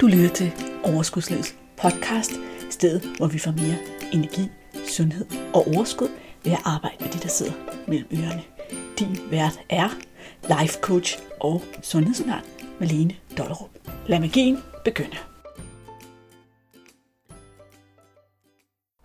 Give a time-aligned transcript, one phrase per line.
[0.00, 0.52] Du lytter til
[0.84, 2.32] Overskudslivets podcast,
[2.70, 3.76] stedet hvor vi får mere
[4.12, 4.48] energi,
[4.88, 6.08] sundhed og overskud
[6.44, 7.52] ved at arbejde med de, der sidder
[7.88, 8.42] mellem ørerne.
[8.98, 9.88] Din vært er
[10.42, 12.44] life coach og sundhedsundern
[12.80, 13.70] Malene Dollerup.
[14.06, 15.16] Lad magien begynde.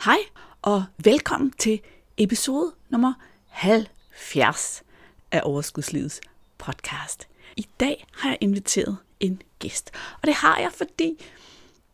[0.06, 0.18] Hej
[0.62, 1.82] og velkommen til
[2.18, 3.14] episode nummer
[3.48, 4.84] 70
[5.32, 6.22] af Overskudslivets
[6.58, 7.28] podcast.
[7.58, 9.92] I dag har jeg inviteret en gæst.
[10.22, 11.18] Og det har jeg, fordi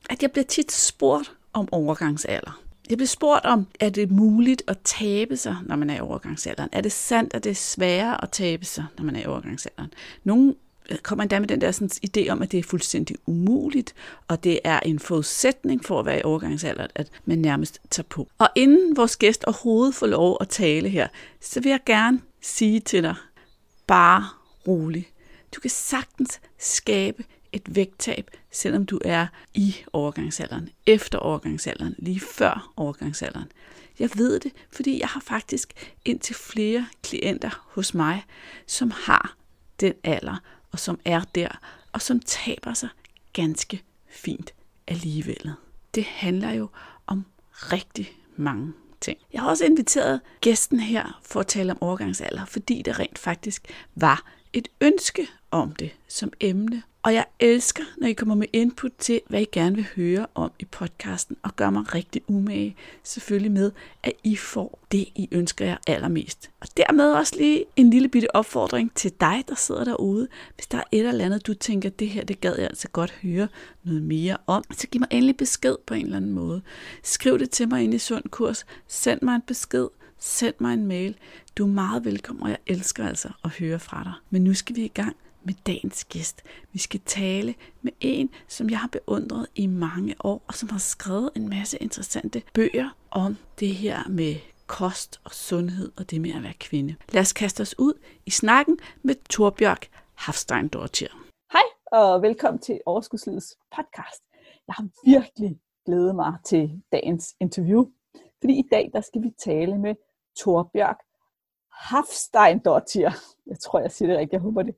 [0.09, 2.61] at jeg bliver tit spurgt om overgangsalder.
[2.89, 6.69] Jeg bliver spurgt om, er det muligt at tabe sig, når man er i overgangsalderen?
[6.71, 9.93] Er det sandt, at det er sværere at tabe sig, når man er i overgangsalderen?
[10.23, 10.55] Nogle
[10.89, 13.93] øh, kommer endda med den der sådan, idé om, at det er fuldstændig umuligt,
[14.27, 18.27] og det er en forudsætning for at være i overgangsalderen, at man nærmest tager på.
[18.37, 21.07] Og inden vores gæst overhovedet får lov at tale her,
[21.41, 23.15] så vil jeg gerne sige til dig,
[23.87, 24.25] bare
[24.67, 25.07] rolig.
[25.55, 32.71] Du kan sagtens skabe et vægttab, selvom du er i overgangsalderen, efter overgangsalderen, lige før
[32.75, 33.51] overgangsalderen.
[33.99, 35.73] Jeg ved det, fordi jeg har faktisk
[36.05, 38.25] indtil flere klienter hos mig,
[38.67, 39.35] som har
[39.79, 40.35] den alder,
[40.71, 41.59] og som er der,
[41.91, 42.89] og som taber sig
[43.33, 44.53] ganske fint
[44.87, 45.51] alligevel.
[45.95, 46.69] Det handler jo
[47.07, 49.19] om rigtig mange ting.
[49.33, 53.67] Jeg har også inviteret gæsten her for at tale om overgangsalder, fordi det rent faktisk
[53.95, 54.23] var
[54.53, 56.83] et ønske om det som emne.
[57.03, 60.51] Og jeg elsker, når I kommer med input til, hvad I gerne vil høre om
[60.59, 63.71] i podcasten, og gør mig rigtig umage, selvfølgelig med,
[64.03, 66.49] at I får det, I ønsker jer allermest.
[66.59, 70.27] Og dermed også lige en lille bitte opfordring til dig, der sidder derude.
[70.55, 73.11] Hvis der er et eller andet, du tænker, det her, det gad jeg altså godt
[73.11, 73.47] høre
[73.83, 76.61] noget mere om, så giv mig endelig besked på en eller anden måde.
[77.03, 78.65] Skriv det til mig ind i Sund Kurs.
[78.87, 79.87] Send mig en besked
[80.19, 81.15] send mig en mail.
[81.57, 84.13] Du er meget velkommen, og jeg elsker altså at høre fra dig.
[84.29, 86.43] Men nu skal vi i gang med dagens gæst.
[86.71, 90.79] Vi skal tale med en, som jeg har beundret i mange år, og som har
[90.79, 94.35] skrevet en masse interessante bøger om det her med
[94.67, 96.95] kost og sundhed og det med at være kvinde.
[97.11, 97.93] Lad os kaste os ud
[98.25, 101.09] i snakken med Torbjørk Hafstein Dortier.
[101.51, 101.61] Hej
[101.91, 104.23] og velkommen til Overskudslivets podcast.
[104.67, 107.85] Jeg har virkelig glædet mig til dagens interview,
[108.39, 109.95] fordi i dag der skal vi tale med
[110.37, 110.99] Torbjørk
[111.71, 113.11] Hafstein Dortier.
[113.47, 114.75] Jeg tror, jeg siger det rigtigt, jeg håber det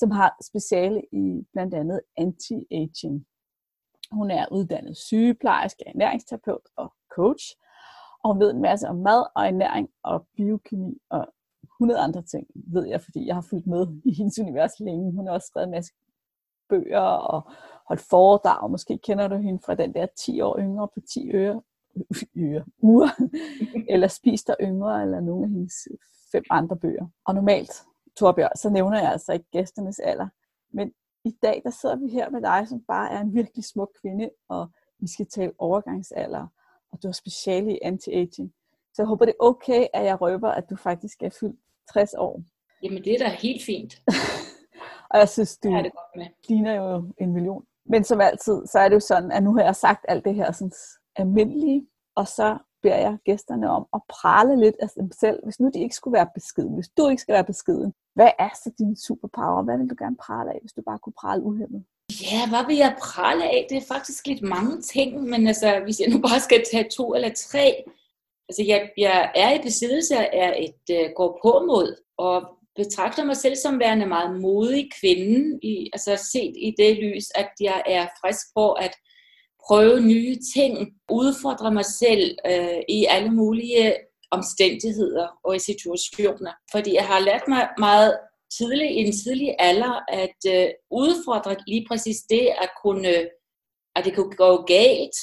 [0.00, 3.26] som har speciale i blandt andet anti-aging.
[4.12, 7.44] Hun er uddannet sygeplejerske, ernæringsterapeut og coach,
[8.22, 11.26] og hun ved en masse om mad og ernæring og biokemi og
[11.62, 15.12] 100 andre ting, ved jeg, fordi jeg har fulgt med i hendes univers længe.
[15.12, 15.92] Hun har også skrevet en masse
[16.68, 17.50] bøger og
[17.88, 21.30] holdt foredrag, og måske kender du hende fra den der 10 år yngre på 10
[21.34, 21.62] øre,
[22.46, 23.08] øre uger,
[23.92, 25.74] eller Spis der yngre, eller nogle af hendes
[26.32, 27.06] fem andre bøger.
[27.26, 27.72] Og normalt
[28.20, 30.28] Torbjørn, så nævner jeg altså ikke gæsternes alder.
[30.70, 30.92] Men
[31.24, 34.30] i dag, der sidder vi her med dig, som bare er en virkelig smuk kvinde,
[34.48, 36.46] og vi skal tale overgangsalder,
[36.92, 38.50] og du har speciale i anti-aging.
[38.94, 41.60] Så jeg håber, det er okay, at jeg røber, at du faktisk er fyldt
[41.92, 42.42] 60 år.
[42.82, 44.02] Jamen, det er da helt fint.
[45.10, 46.26] og jeg synes, du det godt med.
[46.48, 47.64] ligner jo en million.
[47.84, 50.34] Men som altid, så er det jo sådan, at nu har jeg sagt alt det
[50.34, 50.72] her sådan
[51.16, 55.70] almindelige, og så beder jeg gæsterne om at prale lidt af dem selv, hvis nu
[55.74, 57.92] de ikke skulle være beskeden, hvis du ikke skal være beskeden.
[58.14, 59.62] Hvad er så din superpower?
[59.62, 61.84] Hvad vil du gerne prale af, hvis du bare kunne prale uhemmet?
[62.32, 63.66] Ja, hvad vil jeg prale af?
[63.70, 67.14] Det er faktisk lidt mange ting, men altså, hvis jeg nu bare skal tage to
[67.14, 67.84] eller tre.
[68.48, 72.36] Altså, jeg, jeg er i besiddelse af et uh, går på mod, og
[72.76, 77.50] betragter mig selv som værende meget modig kvinde, i, altså set i det lys, at
[77.60, 78.94] jeg er frisk på at
[79.66, 83.94] prøve nye ting, udfordre mig selv øh, i alle mulige
[84.30, 86.52] omstændigheder og i situationer.
[86.72, 88.18] Fordi jeg har lært mig meget
[88.58, 93.14] tidligt, i en tidlig alder, at øh, udfordre lige præcis det at kunne,
[93.96, 95.16] at det kunne gå galt,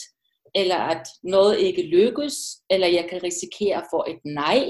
[0.55, 2.35] eller at noget ikke lykkes,
[2.69, 4.63] eller jeg kan risikere for et nej.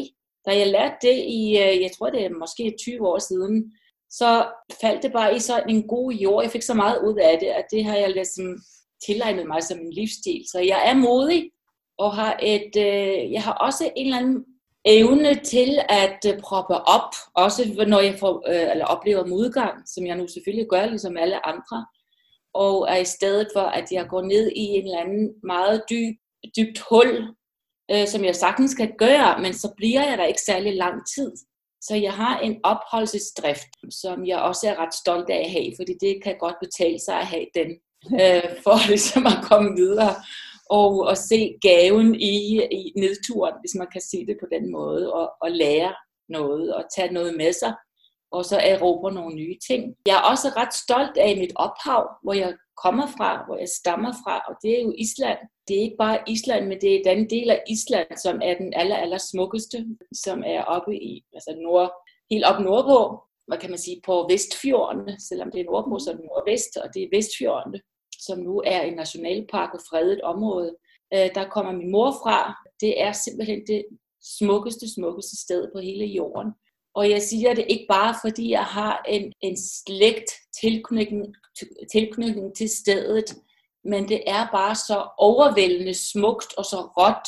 [0.45, 3.71] Da jeg lærte det i, øh, jeg tror det er måske 20 år siden,
[4.09, 4.47] så
[4.81, 6.43] faldt det bare i så en god jord.
[6.43, 8.57] Jeg fik så meget ud af det, at det har jeg ligesom
[9.05, 10.43] tilegnet mig som en livsstil.
[10.51, 11.51] Så jeg er modig,
[11.97, 14.45] og har et, øh, jeg har også en eller anden
[14.85, 20.05] evne til at øh, proppe op, også når jeg får, øh, eller oplever modgang, som
[20.05, 21.85] jeg nu selvfølgelig gør, ligesom alle andre.
[22.53, 26.15] Og er i stedet for, at jeg går ned i en eller anden meget dyb,
[26.57, 27.35] dybt hul,
[27.91, 31.31] øh, som jeg sagtens kan gøre, men så bliver jeg der ikke særlig lang tid.
[31.81, 35.93] Så jeg har en opholdelsesdrift, som jeg også er ret stolt af at have, fordi
[36.01, 37.69] det kan godt betale sig at have den,
[38.21, 40.15] øh, for ligesom at komme videre
[40.69, 45.13] og, og se gaven i, i nedturen, hvis man kan sige det på den måde,
[45.13, 45.93] og, og lære
[46.29, 47.73] noget og tage noget med sig,
[48.31, 49.95] og så erobre nogle nye ting.
[50.05, 52.53] Jeg er også ret stolt af mit ophav, hvor jeg
[52.83, 55.37] kommer fra, hvor jeg stammer fra, og det er jo Island.
[55.67, 58.73] Det er ikke bare Island, men det er den del af Island, som er den
[58.75, 61.91] aller, aller smukkeste, som er oppe i, altså nord,
[62.31, 66.15] helt op nordpå, hvad kan man sige, på Vestfjordene, selvom det er nordpå, så er
[66.15, 67.79] det nordvest, og det er Vestfjordene,
[68.19, 70.75] som nu er en nationalpark og fredet område.
[71.13, 72.37] Øh, der kommer min mor fra.
[72.81, 73.85] Det er simpelthen det
[74.37, 76.51] smukkeste, smukkeste sted på hele jorden.
[76.95, 81.35] Og jeg siger det ikke bare, fordi jeg har en, en slægt tilknytning,
[81.91, 83.35] tilknytning til stedet,
[83.83, 87.27] men det er bare så overvældende smukt og så råt,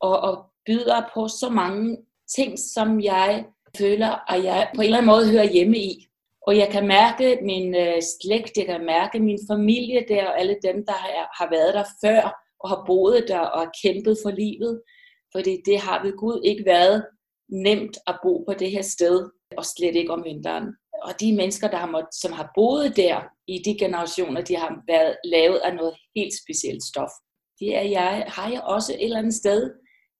[0.00, 1.96] og, og byder på så mange
[2.36, 3.46] ting, som jeg
[3.78, 6.08] føler, at jeg på en eller anden måde hører hjemme i.
[6.46, 10.56] Og jeg kan mærke min øh, slægt, jeg kan mærke min familie der, og alle
[10.62, 12.22] dem, der har, har været der før,
[12.60, 14.82] og har boet der og har kæmpet for livet.
[15.34, 17.06] Fordi det har ved Gud ikke været
[17.52, 20.66] nemt at bo på det her sted, og slet ikke om vinteren.
[21.02, 24.82] Og de mennesker, der har måttet, som har boet der i de generationer, de har
[24.86, 27.10] været lavet af noget helt specielt stof.
[27.60, 29.70] Det er jeg, har jeg også et eller andet sted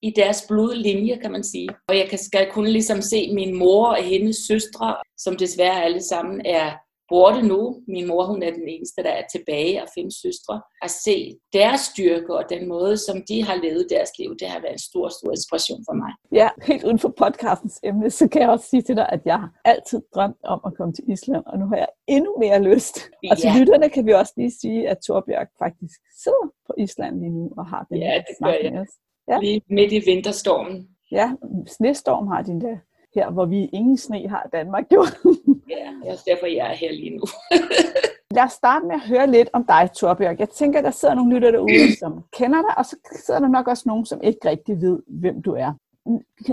[0.03, 1.69] i deres blodlinje, kan man sige.
[1.89, 6.03] Og jeg kan, skal kunne ligesom se min mor og hendes søstre, som desværre alle
[6.03, 6.73] sammen er
[7.09, 7.83] borte nu.
[7.89, 10.63] Min mor, hun er den eneste, der er tilbage af fem søstre.
[10.83, 14.61] At se deres styrke og den måde, som de har levet deres liv, det har
[14.61, 16.13] været en stor, stor inspiration for mig.
[16.33, 19.39] Ja, helt uden for podcastens emne, så kan jeg også sige til dig, at jeg
[19.41, 22.97] har altid drømt om at komme til Island, og nu har jeg endnu mere lyst.
[23.23, 23.31] Ja.
[23.31, 27.31] Og til lytterne kan vi også lige sige, at Torbjørk faktisk sidder på Island lige
[27.31, 28.87] nu og har den ja, det gør jeg.
[29.29, 29.39] Ja.
[29.39, 30.89] Lige midt i vinterstormen.
[31.11, 31.33] Ja,
[31.67, 32.77] snestorm har din der
[33.15, 35.05] her, hvor vi ingen sne har i Danmark jo.
[35.69, 37.23] ja, det er derfor, jeg er her lige nu.
[38.37, 40.41] Lad os starte med at høre lidt om dig, Torbjørg.
[40.41, 43.69] Jeg tænker, der sidder nogle lytter derude, som kender dig, og så sidder der nok
[43.69, 45.73] også nogen, som ikke rigtig ved, hvem du er.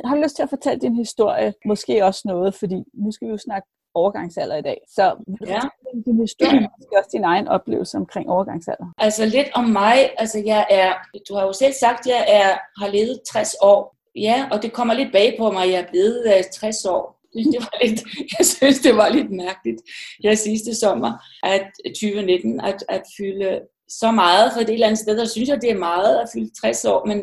[0.06, 1.54] Har du lyst til at fortælle din historie?
[1.66, 4.82] Måske også noget, fordi nu skal vi jo snakke overgangsalder i dag.
[4.90, 5.16] Så
[5.48, 5.60] ja
[6.04, 8.94] din historie, måske også din egen oplevelse omkring overgangsalder.
[8.98, 9.98] Altså lidt om mig.
[10.18, 10.94] Altså jeg er,
[11.30, 12.50] du har jo selv sagt, at jeg er,
[12.82, 13.96] har levet 60 år.
[14.16, 17.16] Ja, og det kommer lidt bag på mig, at jeg er blevet øh, 60 år.
[17.54, 18.02] Det var lidt,
[18.40, 19.82] jeg synes, det var lidt mærkeligt
[20.24, 21.12] her sidste sommer,
[21.44, 25.50] at øh, 2019, at, at fylde så meget, for det eller andet sted, der synes
[25.50, 27.20] jeg, det er meget at fylde 60 år, men,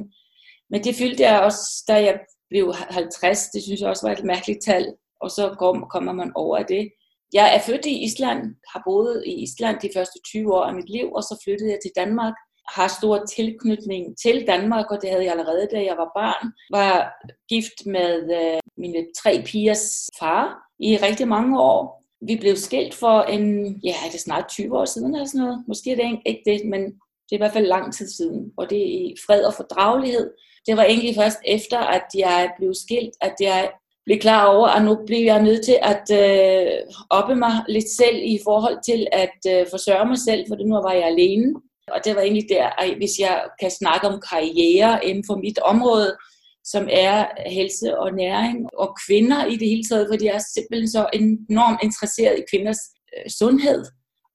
[0.71, 2.21] men det fyldte jeg også, da jeg
[2.51, 5.55] blev 50, det synes jeg også var et mærkeligt tal, og så
[5.91, 6.93] kommer man over af det.
[7.32, 8.40] Jeg er født i Island,
[8.73, 11.79] har boet i Island de første 20 år af mit liv, og så flyttede jeg
[11.82, 12.34] til Danmark
[12.69, 16.52] har stor tilknytning til Danmark, og det havde jeg allerede, da jeg var barn.
[16.70, 17.12] Var
[17.49, 22.02] gift med øh, mine tre pigers far i rigtig mange år.
[22.26, 25.64] Vi blev skilt for en, ja, er det snart 20 år siden eller sådan noget.
[25.69, 28.52] Måske er det ikke det, men det er i hvert fald lang tid siden.
[28.56, 30.31] Og det er i fred og fordragelighed.
[30.67, 33.70] Det var egentlig først efter, at jeg blev skilt, at jeg
[34.04, 36.72] blev klar over, at nu blev jeg nødt til at øh,
[37.10, 40.93] oppe mig lidt selv i forhold til at øh, forsørge mig selv, for nu var
[40.93, 41.54] jeg alene.
[41.93, 45.58] Og det var egentlig der, at hvis jeg kan snakke om karriere inden for mit
[45.58, 46.16] område,
[46.64, 50.90] som er helse og næring og kvinder i det hele taget, fordi jeg er simpelthen
[50.90, 52.78] så enormt interesseret i kvinders
[53.16, 53.84] øh, sundhed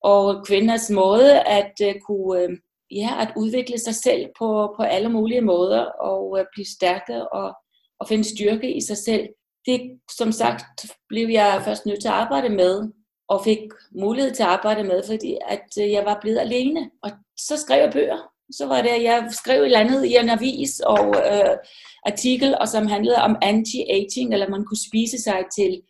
[0.03, 2.49] og kvinders måde at øh, kunne øh,
[2.91, 7.53] ja, at udvikle sig selv på, på alle mulige måder og øh, blive stærke og,
[7.99, 9.27] og finde styrke i sig selv.
[9.67, 9.81] Det,
[10.17, 10.63] som sagt,
[11.09, 12.91] blev jeg først nødt til at arbejde med,
[13.29, 13.59] og fik
[13.91, 16.89] mulighed til at arbejde med, fordi at øh, jeg var blevet alene.
[17.03, 18.17] Og så skrev jeg bøger.
[18.51, 21.57] Så var det, at jeg skrev et eller andet i en avis og øh,
[22.05, 25.81] artikel, og som handlede om anti-aging, eller man kunne spise sig til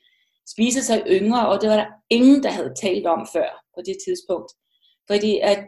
[0.49, 3.97] spise sig yngre, og det var der ingen, der havde talt om før på det
[4.05, 4.51] tidspunkt.
[5.11, 5.65] Fordi at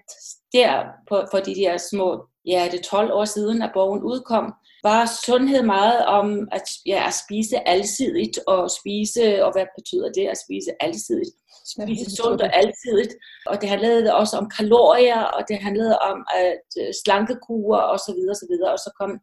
[0.53, 5.11] der, på, for de der små, ja, det 12 år siden, at bogen udkom, var
[5.25, 10.37] sundhed meget om at, ja, at spise alsidigt, og spise, og hvad betyder det at
[10.45, 11.35] spise alsidigt?
[11.73, 13.13] spise sundt og altidigt.
[13.45, 18.13] Og det handlede også om kalorier, og det handlede om at øh, slankekur og så
[18.17, 18.71] videre, og så videre.
[18.71, 19.19] Og så kom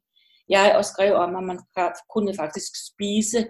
[0.49, 1.59] jeg og skrev om, at man
[2.15, 3.47] kunne faktisk spise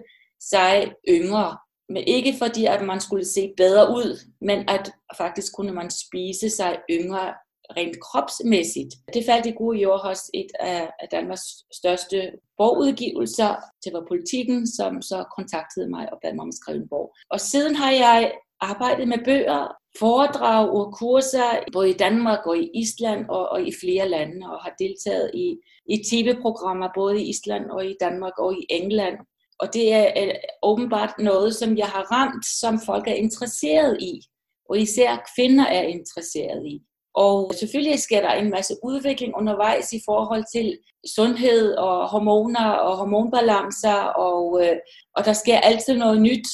[0.51, 1.57] sig yngre.
[1.89, 6.49] Men ikke fordi, at man skulle se bedre ud, men at faktisk kunne man spise
[6.49, 7.33] sig yngre
[7.77, 8.93] rent kropsmæssigt.
[9.13, 13.55] Det faldt i gode jord hos et af Danmarks største bogudgivelser.
[13.83, 17.15] Det var politikken, som så kontaktede mig og bad mig om at skrive en bog.
[17.29, 18.31] Og siden har jeg
[18.61, 19.67] arbejdet med bøger,
[19.99, 24.63] foredrag og kurser, både i Danmark og i Island og, og i flere lande, og
[24.63, 25.57] har deltaget i,
[25.89, 29.17] i tv-programmer både i Island og i Danmark og i England.
[29.59, 30.31] Og det er
[30.63, 34.21] åbenbart noget, som jeg har ramt, som folk er interesseret i,
[34.69, 36.81] og især kvinder er interesseret i.
[37.25, 40.77] Og selvfølgelig sker der en masse udvikling undervejs i forhold til
[41.15, 44.75] sundhed og hormoner og hormonbalancer, og, øh,
[45.15, 46.47] og der sker altid noget nyt.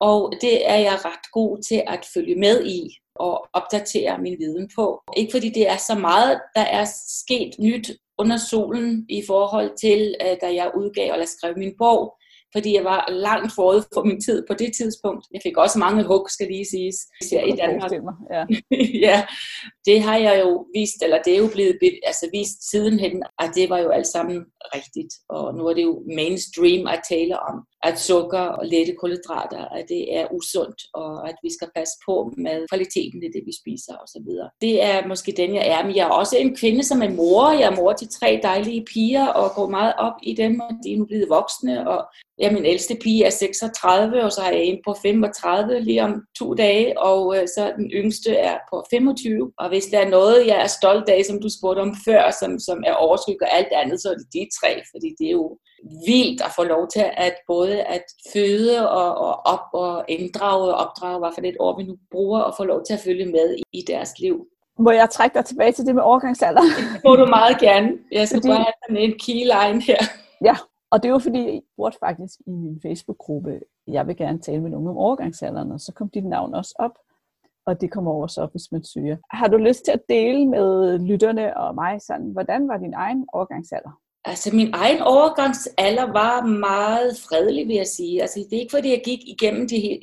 [0.00, 2.80] Og det er jeg ret god til at følge med i.
[3.16, 5.02] og opdatere min viden på.
[5.16, 6.86] Ikke fordi det er så meget, der er
[7.22, 12.16] sket nyt under solen i forhold til, øh, da jeg udgav eller skrev min bog,
[12.54, 15.26] fordi jeg var langt forud for min tid på det tidspunkt.
[15.34, 17.90] Jeg fik også mange hug, skal lige siges, især i Danmark.
[18.34, 18.42] Ja.
[19.08, 19.26] ja,
[19.88, 21.78] det har jeg jo vist, eller det er jo blevet
[22.10, 24.36] altså vist sidenhen, at det var jo alt sammen
[24.76, 25.12] rigtigt.
[25.28, 29.84] Og nu er det jo mainstream at tale om, at sukker og lette kulhydrater, at
[29.88, 33.94] det er usundt, og at vi skal passe på med kvaliteten i det, vi spiser
[34.02, 34.28] osv.
[34.60, 35.86] Det er måske den, jeg er.
[35.86, 37.50] Men jeg er også en kvinde, som er mor.
[37.50, 40.92] Jeg er mor til tre dejlige piger, og går meget op i dem, og de
[40.92, 42.04] er nu blevet voksne, og
[42.38, 46.22] Ja, min ældste pige er 36, og så har jeg en på 35 lige om
[46.38, 49.52] to dage, og øh, så den yngste er på 25.
[49.58, 52.58] Og hvis der er noget, jeg er stolt af, som du spurgte om før, som,
[52.58, 55.58] som er overskygger alt andet, så er det de tre, fordi det er jo
[56.06, 60.86] vildt at få lov til at både at føde og, og op og inddrage og
[60.86, 63.56] opdrage, hvad for det ord vi nu bruger, og få lov til at følge med
[63.58, 64.46] i, i deres liv.
[64.78, 66.60] Må jeg trække dig tilbage til det med overgangsalder?
[66.60, 67.92] Det må du meget gerne.
[68.12, 68.48] Jeg skal fordi...
[68.48, 69.98] bare have sådan en keyline her.
[70.44, 70.56] Ja,
[70.90, 74.70] og det var fordi, jeg spurgte faktisk i min Facebook-gruppe, jeg vil gerne tale med
[74.70, 76.98] nogen om overgangsalderen, og så kom dit navn også op,
[77.66, 79.16] og det kommer også op, hvis man søger.
[79.30, 83.26] Har du lyst til at dele med lytterne og mig, sådan, hvordan var din egen
[83.32, 84.00] overgangsalder?
[84.26, 88.22] Altså min egen overgangsalder var meget fredelig, vil jeg sige.
[88.22, 90.00] Altså det er ikke fordi, jeg gik igennem de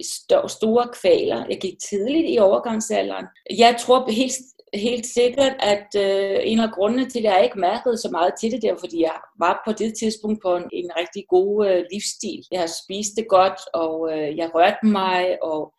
[0.47, 1.45] store kvaler.
[1.49, 3.25] Jeg gik tidligt i overgangsalderen.
[3.57, 4.33] Jeg tror helt
[4.73, 8.51] helt sikkert, at øh, en af grundene til, at jeg ikke mærkede så meget til
[8.51, 11.83] det, det var, fordi jeg var på det tidspunkt på en, en rigtig god øh,
[11.91, 12.43] livsstil.
[12.51, 15.73] Jeg spiste godt, og øh, jeg rørte mig, og,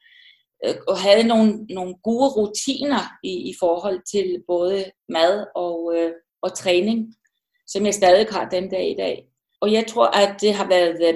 [0.67, 6.13] øh, og havde nogle, nogle gode rutiner i, i forhold til både mad og, øh,
[6.43, 7.15] og træning,
[7.73, 9.27] som jeg stadig har den dag i dag.
[9.61, 11.15] Og jeg tror, at det har været øh,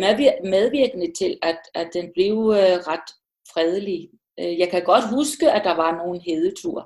[0.51, 3.09] medvirkende til, at, at den blev øh, ret
[3.53, 4.09] fredelig.
[4.41, 6.85] Øh, jeg kan godt huske, at der var nogle hedeture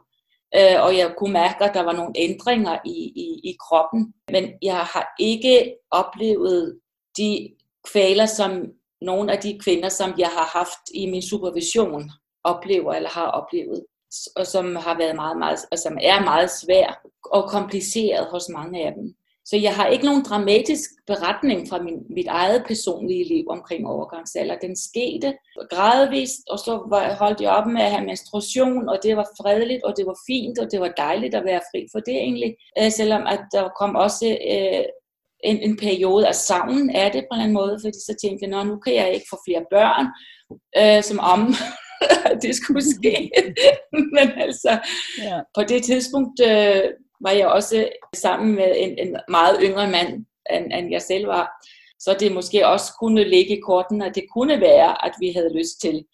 [0.54, 4.14] og jeg kunne mærke, at der var nogle ændringer i, i, i kroppen.
[4.30, 6.80] Men jeg har ikke oplevet
[7.16, 7.48] de
[7.92, 8.66] kvaler, som
[9.00, 12.10] nogle af de kvinder, som jeg har haft i min supervision,
[12.44, 13.84] oplever eller har oplevet,
[14.36, 18.86] og som har været meget, meget, og som er meget svær og kompliceret hos mange
[18.86, 19.14] af dem.
[19.50, 24.56] Så jeg har ikke nogen dramatisk beretning fra min, mit eget personlige liv omkring overgangsalder.
[24.58, 25.34] Den skete
[25.70, 29.82] gradvist, og så var, holdt jeg op med at have menstruation, og det var fredeligt,
[29.84, 32.54] og det var fint, og det var dejligt at være fri for det egentlig.
[32.78, 34.84] Øh, selvom at der kom også øh,
[35.44, 38.46] en, en periode af savnen af det på en eller anden måde, fordi så tænkte
[38.46, 40.06] jeg, nu kan jeg ikke få flere børn,
[40.80, 41.40] øh, som om
[42.42, 43.30] det skulle ske.
[44.16, 44.72] Men altså,
[45.18, 45.40] ja.
[45.54, 46.40] på det tidspunkt...
[46.50, 46.84] Øh,
[47.20, 51.64] var jeg også sammen med en, en meget yngre mand, end, end jeg selv var.
[51.98, 55.58] Så det måske også kunne ligge i korten, at det kunne være, at vi havde
[55.58, 56.04] lyst til.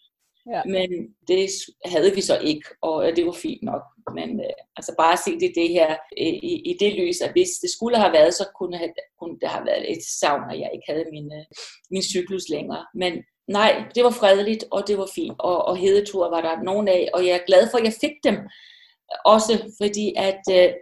[0.52, 0.62] Ja.
[0.64, 0.90] Men
[1.28, 1.48] det
[1.84, 3.82] havde vi så ikke, og det var fint nok.
[4.14, 7.70] Men øh, altså bare se det, det her i, i det lys, at hvis det
[7.70, 10.86] skulle have været, så kunne, have, kunne det have været et savn, at jeg ikke
[10.88, 11.44] havde min, øh,
[11.90, 12.86] min cyklus længere.
[12.94, 13.12] Men
[13.48, 15.36] nej, det var fredeligt, og det var fint.
[15.38, 18.16] Og, og hedetur var der nogen af, og jeg er glad for, at jeg fik
[18.24, 18.36] dem.
[19.24, 20.72] Også fordi, at øh,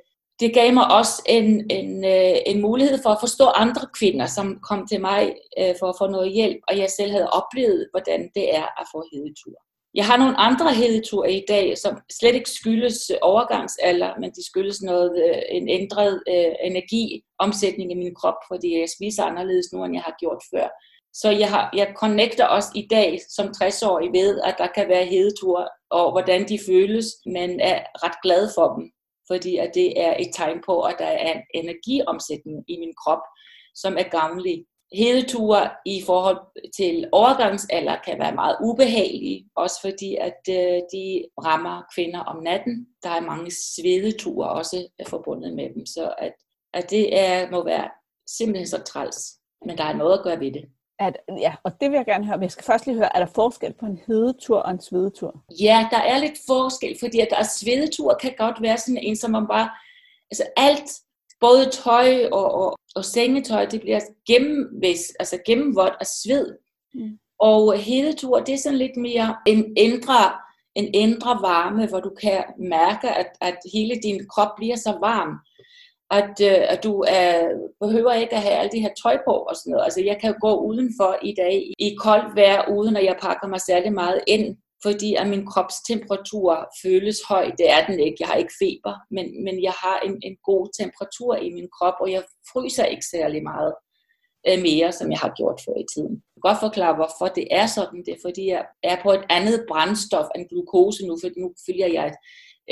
[0.40, 4.58] det gav mig også en, en, øh, en mulighed for at forstå andre kvinder, som
[4.68, 8.30] kom til mig øh, for at få noget hjælp, og jeg selv havde oplevet, hvordan
[8.34, 9.56] det er at få hedetur.
[9.94, 14.82] Jeg har nogle andre hedeture i dag, som slet ikke skyldes overgangsalder, men de skyldes
[14.82, 19.94] noget, øh, en ændret øh, energiomsætning i min krop, fordi jeg spiser anderledes nu, end
[19.94, 20.68] jeg har gjort før.
[21.12, 25.04] Så jeg, har, jeg connecter også i dag som 60-årig ved, at der kan være
[25.04, 28.93] hedeture, og hvordan de føles, men er ret glad for dem
[29.26, 33.22] fordi at det er et tegn på, at der er en energiomsætning i min krop,
[33.74, 34.64] som er gavnlig.
[34.92, 36.38] Hedeture i forhold
[36.76, 42.86] til overgangsalder kan være meget ubehagelige, også fordi at øh, de rammer kvinder om natten.
[43.02, 46.32] Der er mange svedeture også øh, forbundet med dem, så at,
[46.74, 47.88] at det er, må være
[48.38, 49.16] simpelthen så træls.
[49.66, 50.64] Men der er noget at gøre ved det
[50.98, 53.18] at, ja, og det vil jeg gerne høre, men jeg skal først lige høre, er
[53.18, 55.42] der forskel på en hedetur og en svedetur?
[55.60, 59.16] Ja, der er lidt forskel, fordi at der er svedetur kan godt være sådan en,
[59.16, 59.70] som man bare,
[60.30, 60.90] altså alt,
[61.40, 66.56] både tøj og, og, og sengetøj, det bliver gennemvæs, altså gennemvådt af sved.
[66.94, 67.18] Mm.
[67.38, 70.32] Og hedetur, det er sådan lidt mere en indre,
[70.74, 75.38] en indre varme, hvor du kan mærke, at, at hele din krop bliver så varm
[76.10, 79.56] at, øh, at du øh, behøver ikke at have alle de her tøj på og
[79.56, 79.84] sådan noget.
[79.84, 83.60] Altså jeg kan gå udenfor i dag i koldt vejr, uden at jeg pakker mig
[83.60, 87.44] særlig meget ind, fordi at min kropstemperatur føles høj.
[87.58, 88.16] Det er den ikke.
[88.20, 91.94] Jeg har ikke feber, men, men jeg har en, en god temperatur i min krop,
[92.00, 93.74] og jeg fryser ikke særlig meget.
[94.48, 96.14] øh, mere, som jeg har gjort før i tiden.
[96.14, 97.98] Jeg kan godt forklare, hvorfor det er sådan.
[98.06, 101.88] Det er, fordi jeg er på et andet brændstof end glukose nu, for nu følger
[101.96, 102.16] jeg et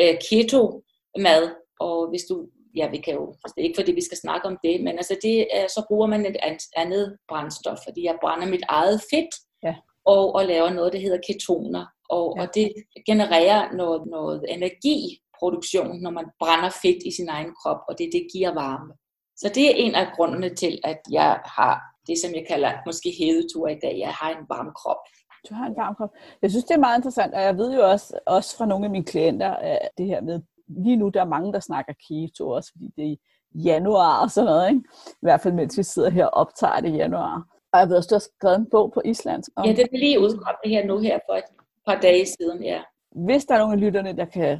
[0.01, 1.43] øh, keto-mad,
[1.81, 2.37] og hvis du
[2.77, 5.17] ja, vi kan jo, det er ikke fordi, vi skal snakke om det, men altså
[5.23, 6.37] det, så bruger man et
[6.77, 9.75] andet brændstof, fordi jeg brænder mit eget fedt, ja.
[10.05, 12.43] og, og laver noget, der hedder ketoner, og, ja.
[12.43, 12.73] og det
[13.07, 18.27] genererer noget, noget energiproduktion, når man brænder fedt i sin egen krop, og det, det
[18.33, 18.93] giver varme.
[19.37, 21.75] Så det er en af grundene til, at jeg har
[22.07, 23.99] det, som jeg kalder måske hedetur i dag.
[23.99, 25.03] Jeg har en varm krop.
[25.49, 26.13] Du har en varm krop.
[26.43, 28.91] Jeg synes, det er meget interessant, og jeg ved jo også, også fra nogle af
[28.91, 30.41] mine klienter, at det her med,
[30.77, 33.17] lige nu der er mange, der snakker keto også, fordi det er
[33.55, 34.83] januar og sådan noget, ikke?
[35.09, 37.47] I hvert fald mens vi sidder her og optager det i januar.
[37.73, 39.51] Og jeg ved også, du har skrevet en bog på islandsk.
[39.57, 39.65] Om...
[39.67, 41.45] Ja, det er lige udkommet her nu her for et
[41.87, 42.83] par dage siden, ja.
[43.27, 44.59] Hvis der er nogle af lytterne, der kan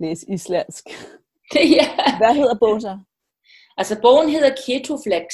[0.00, 0.84] læse islandsk,
[1.78, 2.16] ja.
[2.18, 2.98] hvad hedder bogen så?
[3.76, 5.26] Altså bogen hedder Ketoflex,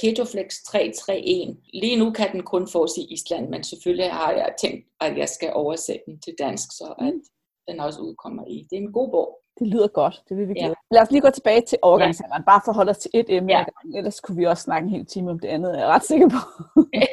[0.00, 1.56] Ketoflex 331.
[1.74, 5.28] Lige nu kan den kun fås i Island, men selvfølgelig har jeg tænkt, at jeg
[5.28, 7.22] skal oversætte den til dansk, så at mm.
[7.68, 8.66] den også udkommer i.
[8.70, 9.40] Det er en god bog.
[9.58, 10.68] Det lyder godt, det vil vi glæde.
[10.68, 10.94] Ja.
[10.94, 12.50] Lad os lige gå tilbage til overgangsalderen, ja.
[12.52, 13.64] bare for at holde os til et emne ja.
[13.94, 16.28] ellers kunne vi også snakke en hel time om det andet, er jeg ret sikker
[16.28, 16.40] på.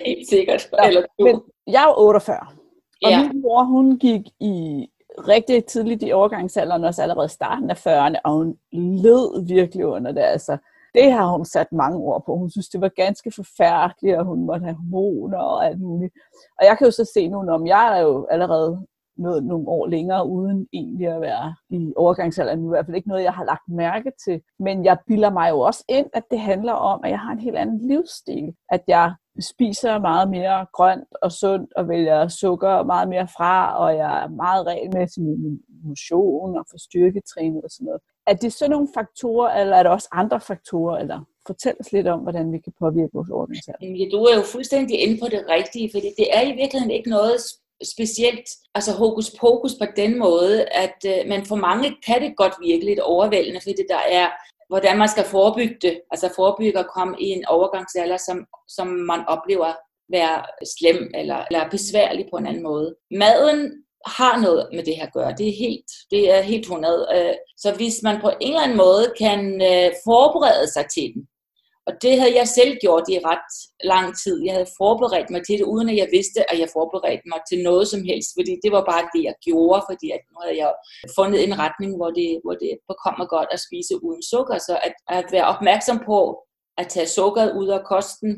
[0.05, 0.69] Helt sikkert.
[0.85, 2.37] Eller Men jeg er 48,
[3.03, 3.27] og ja.
[3.27, 4.87] min mor, hun gik i
[5.27, 10.21] rigtig tidligt i overgangsalderen, også allerede starten af 40'erne, og hun led virkelig under det.
[10.21, 10.57] Altså,
[10.95, 12.37] det har hun sat mange ord på.
[12.37, 16.13] Hun synes, det var ganske forfærdeligt, og hun måtte have hormoner og alt muligt.
[16.59, 18.85] Og jeg kan jo så se nu, om jeg er jo allerede
[19.17, 22.65] nået nogle år længere, uden egentlig at være i overgangsalderen.
[22.65, 24.41] I hvert fald ikke noget, jeg har lagt mærke til.
[24.59, 27.39] Men jeg bilder mig jo også ind, at det handler om, at jeg har en
[27.39, 28.53] helt anden livsstil.
[28.69, 33.95] At jeg spiser meget mere grønt og sundt og vælger sukker meget mere fra, og
[33.95, 38.01] jeg er meget regelmæssig med min motion og får styrketrænet og sådan noget.
[38.27, 42.07] Er det sådan nogle faktorer, eller er der også andre faktorer, eller fortæl os lidt
[42.07, 43.75] om, hvordan vi kan påvirke vores organisation?
[43.81, 47.09] Ja, du er jo fuldstændig inde på det rigtige, fordi det er i virkeligheden ikke
[47.09, 47.35] noget
[47.83, 52.53] specielt altså hokus pokus på den måde, at øh, man for mange kan det godt
[52.61, 54.27] virke lidt overvældende, fordi der er,
[54.69, 59.21] hvordan man skal forebygge det, altså forebygge at komme i en overgangsalder, som, som man
[59.27, 59.73] oplever
[60.09, 60.43] være
[60.77, 62.95] slem eller, eller besværlig på en anden måde.
[63.11, 65.35] Maden har noget med det her at gøre.
[65.37, 67.07] Det er helt, det er helt 100.
[67.15, 71.27] Øh, så hvis man på en eller anden måde kan øh, forberede sig til den,
[71.87, 73.51] og det havde jeg selv gjort i ret
[73.83, 74.35] lang tid.
[74.45, 77.59] Jeg havde forberedt mig til det, uden at jeg vidste, at jeg forberedte mig til
[77.63, 78.29] noget som helst.
[78.37, 80.71] Fordi det var bare det, jeg gjorde, fordi at nu havde jeg
[81.17, 82.71] fundet en retning, hvor det, hvor det
[83.05, 84.57] kommer godt at spise uden sukker.
[84.57, 86.19] Så at, at være opmærksom på
[86.77, 88.31] at tage sukkeret ud af kosten,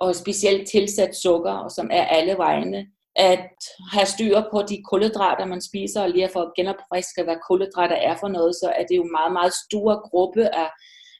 [0.00, 3.48] og specielt tilsat sukker, som er alle vegne, at
[3.92, 8.16] have styr på de kulhydrater, man spiser, og lige at få genopfriske, hvad kulhydrater er
[8.20, 10.68] for noget, så er det jo en meget, meget stor gruppe af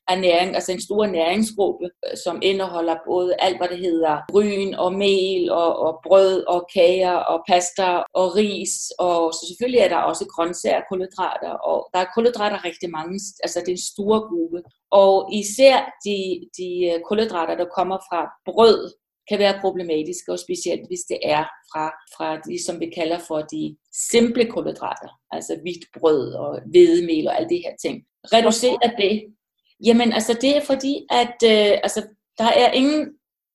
[0.08, 4.74] af næring, altså en stor næringsgruppe, øh, som indeholder både alt, hvad det hedder bryn
[4.74, 9.88] og mel og, og brød og kager og pasta og ris, og så selvfølgelig er
[9.88, 13.14] der også grøntsager, kulhydrater, og der er kulhydrater rigtig mange,
[13.44, 14.62] altså det er en stor gruppe.
[14.90, 16.16] Og især de,
[16.58, 18.92] de øh, kulhydrater, der kommer fra brød,
[19.30, 21.84] kan være problematiske, og specielt hvis det er fra,
[22.16, 23.76] fra de, som vi kalder for de
[24.12, 27.96] simple kulhydrater, altså hvidt brød og hvedemel og alle de her ting.
[28.32, 29.35] Reducere det
[29.84, 32.06] Jamen, altså det er fordi, at øh, altså,
[32.38, 33.12] der er ingen,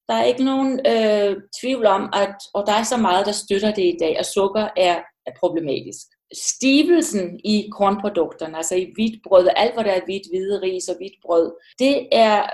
[0.08, 3.74] der er ikke nogen øh, tvivl om, at og der er så meget, der støtter
[3.74, 6.08] det i dag, at sukker er, er problematisk.
[6.34, 10.98] Stivelsen i kornprodukterne, altså i hvidt brød, alt hvad der er hvidt, hvide ris og
[10.98, 12.50] hvidt brød, det er,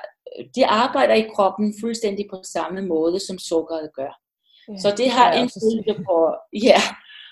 [0.56, 4.14] det arbejder i kroppen fuldstændig på samme måde, som sukkeret gør.
[4.70, 6.82] Ja, så det har indflydelse på, ja,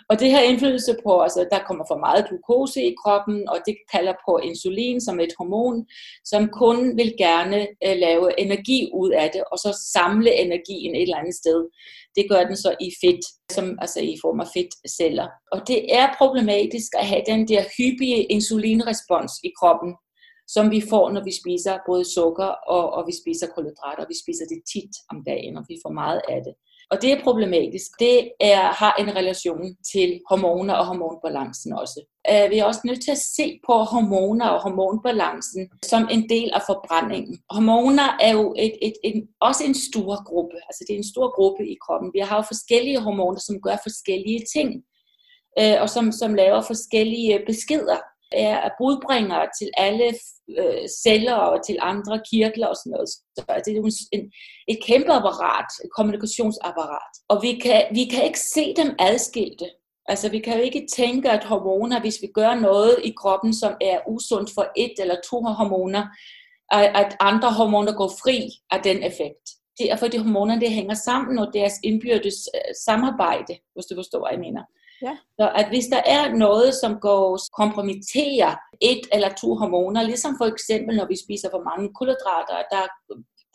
[0.09, 3.75] og det har indflydelse på, altså der kommer for meget glukose i kroppen, og det
[3.93, 5.85] kalder på insulin som et hormon,
[6.25, 11.01] som kun vil gerne øh, lave energi ud af det, og så samle energien et
[11.01, 11.59] eller andet sted.
[12.15, 15.27] Det gør den så i fedt, som, altså i form af fedtceller.
[15.51, 19.91] Og det er problematisk at have den der hyppige insulinrespons i kroppen,
[20.47, 24.05] som vi får, når vi spiser både sukker og, og vi spiser kulhydrater.
[24.13, 26.53] Vi spiser det tit om dagen, og vi får meget af det.
[26.91, 27.91] Og det er problematisk.
[27.99, 31.99] Det er, har en relation til hormoner og hormonbalancen også.
[32.31, 36.49] Uh, vi er også nødt til at se på hormoner og hormonbalancen som en del
[36.53, 37.39] af forbrændingen.
[37.49, 40.57] Hormoner er jo et, et, et, også en stor gruppe.
[40.67, 42.11] Altså det er en stor gruppe i kroppen.
[42.13, 44.69] Vi har jo forskellige hormoner, som gør forskellige ting.
[45.61, 47.97] Uh, og som, som laver forskellige øh, beskeder
[48.35, 50.07] er budbringer til alle
[50.59, 53.09] øh, celler og til andre kirtler og sådan noget.
[53.09, 54.31] Så altså, det er jo en,
[54.67, 57.13] et kæmpe apparat, et kommunikationsapparat.
[57.27, 59.65] Og vi kan, vi kan ikke se dem adskilte.
[60.07, 63.73] Altså vi kan jo ikke tænke, at hormoner, hvis vi gør noget i kroppen, som
[63.81, 66.03] er usundt for et eller to hormoner,
[66.71, 69.45] at andre hormoner går fri af den effekt.
[69.79, 74.19] det er fordi hormonerne det hænger sammen, og deres indbyrdes øh, samarbejde, hvis du forstår,
[74.19, 74.63] hvad jeg mener.
[75.01, 75.17] Ja.
[75.39, 80.45] Så at hvis der er noget, som går kompromitterer et eller to hormoner, ligesom for
[80.45, 82.85] eksempel når vi spiser for mange kulhydrater, der,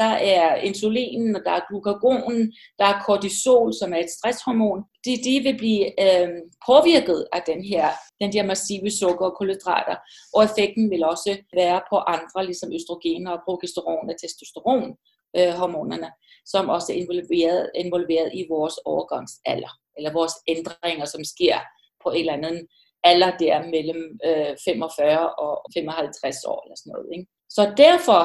[0.02, 5.12] der er insulin, og der er glukagon, der er kortisol, som er et stresshormon, de,
[5.26, 6.28] de vil blive øh,
[6.66, 7.86] påvirket af den her,
[8.20, 9.96] den her massive sukker og kulhydrater,
[10.34, 14.96] og effekten vil også være på andre, ligesom østrogener og progesteron og testosteron
[15.38, 16.10] øh, hormonerne,
[16.46, 21.58] som også er involveret, involveret i vores overgangsalder, eller vores ændringer, som sker
[22.02, 22.68] på en eller anden
[23.04, 27.08] alder der mellem øh, 45 og 55 år eller sådan noget.
[27.16, 27.26] Ikke?
[27.50, 28.22] Så derfor,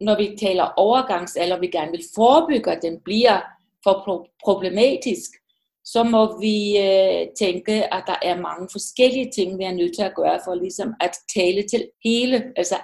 [0.00, 3.40] når vi taler overgangsalder, vi gerne vil forebygge, at den bliver
[3.84, 5.30] for problematisk,
[5.84, 10.02] så må vi øh, tænke, at der er mange forskellige ting, vi er nødt til
[10.02, 12.76] at gøre for ligesom at tale til hele, altså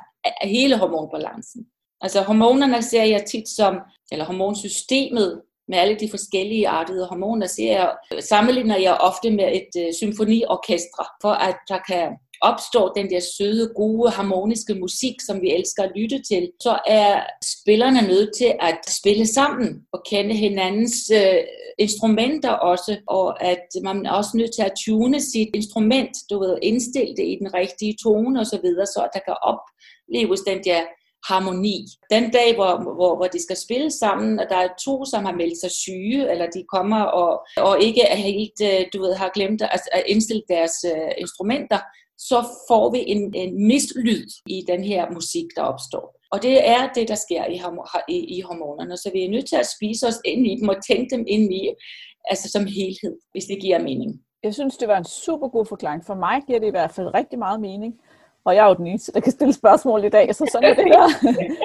[0.43, 1.67] hele hormonbalancen.
[2.01, 3.79] Altså hormonerne ser jeg tit som,
[4.13, 9.87] eller hormonsystemet med alle de forskellige artede hormoner, ser jeg, sammenligner jeg ofte med et
[9.87, 12.09] øh, symfoniorkestre, for at der kan
[12.41, 17.21] opstå den der søde, gode, harmoniske musik, som vi elsker at lytte til, så er
[17.45, 21.39] spillerne nødt til at spille sammen og kende hinandens øh,
[21.79, 26.59] instrumenter også, og at man er også nødt til at tune sit instrument, du ved,
[26.63, 30.59] indstille det i den rigtige tone osv., så, videre, så at der kan opleves den
[30.65, 30.81] der
[31.29, 31.87] harmoni.
[32.11, 35.33] Den dag, hvor, hvor, hvor de skal spille sammen, og der er to, som har
[35.33, 39.31] meldt sig syge, eller de kommer og, og ikke er helt, øh, du ved, har
[39.35, 41.81] glemt at, at indstille deres uh, instrumenter,
[42.19, 46.23] så får vi en, en mislyd i den her musik, der opstår.
[46.33, 47.57] Og det er det, der sker i,
[48.09, 48.97] i, i hormonerne.
[48.97, 51.55] Så vi er nødt til at spise os ind i dem og tænke dem ind
[51.55, 51.71] i,
[52.31, 54.21] altså som helhed, hvis det giver mening.
[54.43, 56.05] Jeg synes, det var en super god forklaring.
[56.05, 57.95] For mig giver det i hvert fald rigtig meget mening.
[58.45, 60.75] Og jeg er jo den eneste, der kan stille spørgsmål i dag, så sådan er
[60.75, 61.05] det her.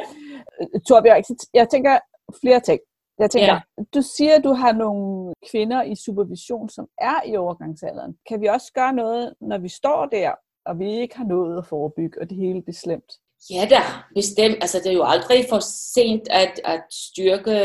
[0.87, 1.99] Torbjørn, jeg tænker
[2.41, 2.79] flere ting.
[3.19, 3.83] Jeg tænker, ja.
[3.95, 8.17] du siger, at du har nogle kvinder i supervision, som er i overgangsalderen.
[8.29, 10.31] Kan vi også gøre noget, når vi står der,
[10.65, 13.11] og vi ikke har noget at forebygge, og det hele bliver slemt?
[13.49, 13.81] Ja da,
[14.15, 14.57] bestemt.
[14.61, 15.59] Altså, det er jo aldrig for
[15.93, 17.55] sent at, at styrke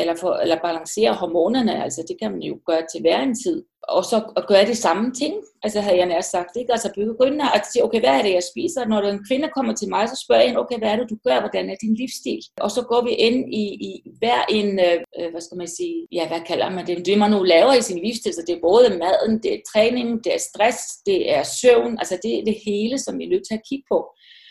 [0.00, 1.84] eller, for, eller balancere hormonerne.
[1.84, 3.64] Altså, det kan man jo gøre til hver en tid.
[3.88, 6.56] Og så at gøre de samme ting, altså havde jeg nær sagt.
[6.56, 6.72] Ikke?
[6.72, 8.84] Altså begynde at sige, okay, hvad er det, jeg spiser?
[8.86, 11.18] Når en kvinde kommer til mig, så spørger jeg hende, okay, hvad er det, du
[11.26, 11.40] gør?
[11.40, 12.40] Hvordan er din livsstil?
[12.60, 16.06] Og så går vi ind i, i hver en, øh, øh, hvad skal man sige,
[16.12, 17.06] ja, hvad kalder man det?
[17.06, 20.16] Det man nu laver i sin livsstil, så det er både maden, det er træningen,
[20.24, 23.46] det er stress, det er søvn, altså det er det hele, som vi er nødt
[23.48, 23.98] til at kigge på.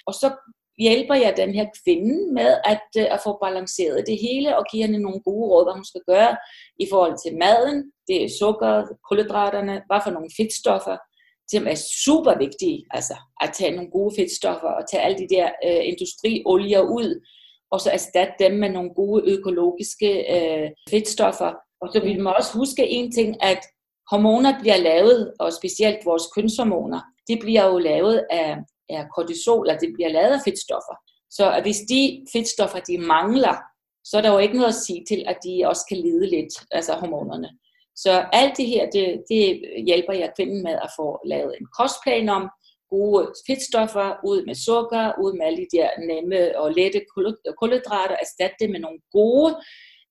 [0.07, 0.29] Og så
[0.79, 4.83] hjælper jeg den her kvinde med at, øh, at få balanceret det hele og give
[4.83, 6.37] hende nogle gode råd, hvad hun skal gøre
[6.79, 8.73] i forhold til maden, det er sukker,
[9.09, 10.97] kulhydraterne, hvad for nogle fedtstoffer,
[11.51, 15.47] som er super vigtige, altså at tage nogle gode fedtstoffer og tage alle de der
[15.67, 17.09] øh, industriolier ud,
[17.71, 21.51] og så erstatte dem med nogle gode økologiske øh, fedtstoffer.
[21.81, 23.61] Og så vil man også huske en ting, at
[24.11, 28.57] hormoner bliver lavet, og specielt vores kønshormoner, det bliver jo lavet af
[28.89, 30.95] er kortisol, at det bliver lavet af fedtstoffer.
[31.29, 33.55] Så at hvis de fedtstoffer, de mangler,
[34.03, 36.53] så er der jo ikke noget at sige til, at de også kan lide lidt,
[36.71, 37.49] altså hormonerne.
[37.95, 42.29] Så alt det her, det, det hjælper jeg kvinden med at få lavet en kostplan
[42.29, 42.49] om,
[42.89, 47.01] gode fedtstoffer, ud med sukker, ud med alle de der nemme og lette
[47.59, 49.51] kulhydrater, erstatte det med nogle gode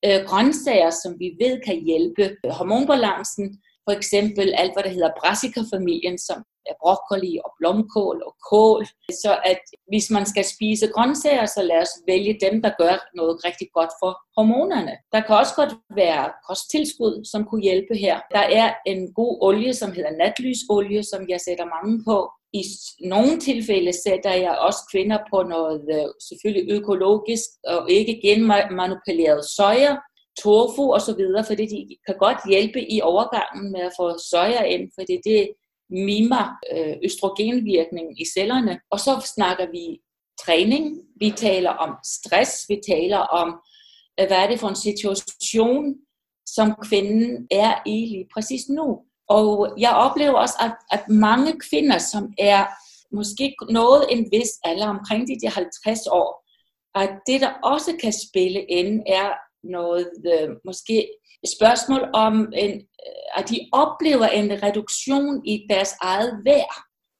[0.06, 2.24] øh, grøntsager, som vi ved kan hjælpe
[2.58, 3.46] hormonbalancen.
[3.86, 6.38] For eksempel alt, hvad der hedder brassica-familien, som
[6.82, 8.86] broccoli og blomkål og kål.
[9.22, 13.44] Så at hvis man skal spise grøntsager, så lad os vælge dem, der gør noget
[13.44, 14.94] rigtig godt for hormonerne.
[15.12, 18.20] Der kan også godt være kosttilskud, som kunne hjælpe her.
[18.36, 22.18] Der er en god olie, som hedder natlysolie, som jeg sætter mange på.
[22.52, 22.62] I
[23.00, 29.96] nogle tilfælde sætter jeg også kvinder på noget øh, selvfølgelig økologisk og ikke genmanipuleret soja,
[30.42, 34.62] tofu og så videre, fordi de kan godt hjælpe i overgangen med at få soja
[34.62, 35.40] ind, fordi det
[35.90, 38.80] mimer øh, østrogenvirkningen i cellerne.
[38.90, 40.00] Og så snakker vi
[40.44, 43.48] træning, vi taler om stress, vi taler om,
[44.20, 45.94] øh, hvad er det for en situation,
[46.46, 48.98] som kvinden er i lige præcis nu.
[49.28, 52.66] Og jeg oplever også, at, at mange kvinder, som er
[53.16, 56.44] måske nået en vis alder omkring de, de 50 år,
[56.94, 59.28] at det, der også kan spille ind, er
[59.62, 61.08] noget øh, måske
[61.46, 66.74] spørgsmål om, en, øh, at de oplever en reduktion i deres eget værd,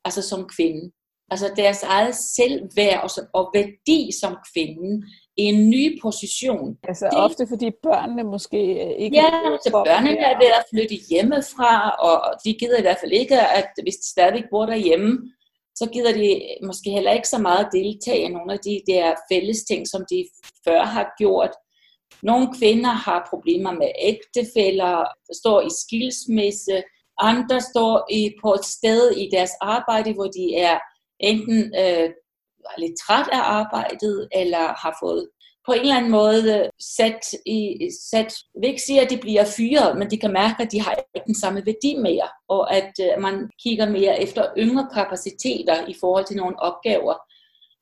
[0.04, 0.92] altså som kvinde.
[1.30, 6.76] Altså deres eget selvværd og, og værdi som kvinde i en ny position.
[6.88, 9.16] Altså det, ofte fordi børnene måske øh, ikke...
[9.16, 13.40] Ja, altså børnene er ved at flytte hjemmefra, og de gider i hvert fald ikke,
[13.40, 15.32] at hvis de stadig bor derhjemme,
[15.74, 16.28] så gider de
[16.66, 20.28] måske heller ikke så meget deltage i nogle af de der fælles ting, som de
[20.64, 21.50] før har gjort.
[22.22, 26.82] Nogle kvinder har problemer med ægtefælder, der står i skilsmisse,
[27.18, 30.78] andre står i, på et sted i deres arbejde, hvor de er
[31.20, 32.10] enten øh,
[32.78, 35.28] lidt træt af arbejdet, eller har fået
[35.68, 39.18] på en eller anden måde øh, sat i, sat, jeg vil ikke sige, at de
[39.18, 42.76] bliver fyret, men de kan mærke, at de har ikke den samme værdi mere, og
[42.76, 47.14] at øh, man kigger mere efter yngre kapaciteter i forhold til nogle opgaver.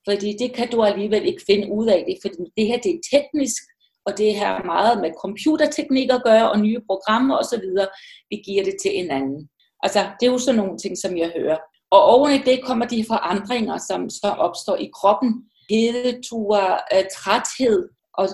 [0.08, 3.00] Fordi det kan du alligevel ikke finde ud af det, fordi det her det er
[3.12, 3.62] teknisk,
[4.06, 7.68] og det har meget med computerteknik at gøre, og nye programmer osv.
[8.30, 9.48] Vi giver det til hinanden.
[9.82, 11.58] Altså, det er jo sådan nogle ting, som jeg hører.
[11.90, 15.44] Og oven i det kommer de forandringer, som så opstår i kroppen.
[15.70, 17.88] Hedeture, øh, træthed,
[18.18, 18.28] og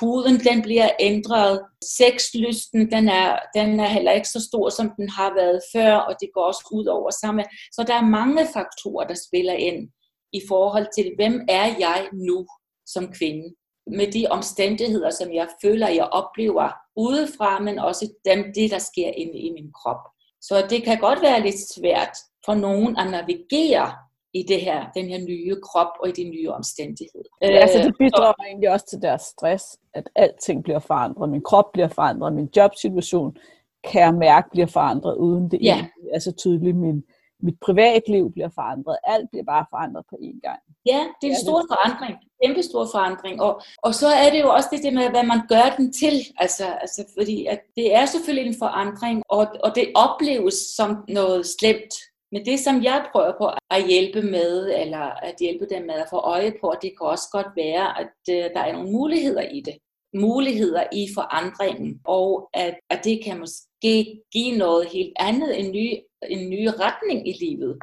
[0.00, 1.60] huden den bliver ændret.
[1.98, 6.14] Sexlysten den er, den er heller ikke så stor, som den har været før, og
[6.20, 7.44] det går også ud over samme.
[7.72, 9.90] Så der er mange faktorer, der spiller ind
[10.32, 12.46] i forhold til, hvem er jeg nu
[12.86, 13.54] som kvinde?
[13.96, 19.08] Med de omstændigheder, som jeg føler, jeg oplever udefra, men også dem, det, der sker
[19.08, 20.02] inde i min krop.
[20.40, 23.92] Så det kan godt være lidt svært for nogen at navigere
[24.34, 27.28] i det her, den her nye krop og i de nye omstændigheder.
[27.42, 31.30] Ja, altså det bidrager øh, egentlig også til deres stress, at alting bliver forandret.
[31.30, 33.36] Min krop bliver forandret, min jobsituation
[33.84, 35.86] kan jeg mærke bliver forandret, uden det ja.
[36.14, 36.76] er så tydeligt.
[36.76, 37.04] Min,
[37.42, 38.96] mit privatliv bliver forandret.
[39.04, 40.60] Alt bliver bare forandret på én gang.
[40.86, 42.14] Ja, det er en stor forandring.
[42.44, 43.42] Kæmpe stor forandring.
[43.42, 46.16] Og, og så er det jo også det med, hvad man gør den til.
[46.36, 51.46] Altså, altså fordi at det er selvfølgelig en forandring, og, og det opleves som noget
[51.46, 51.94] slemt.
[52.32, 56.06] Men det, som jeg prøver på at hjælpe med, eller at hjælpe dem med at
[56.10, 59.60] få øje på, det kan også godt være, at uh, der er nogle muligheder i
[59.60, 59.76] det.
[60.14, 65.98] Muligheder i forandringen, og at, at det kan måske give noget helt andet, en ny,
[66.28, 67.78] en ny retning i livet.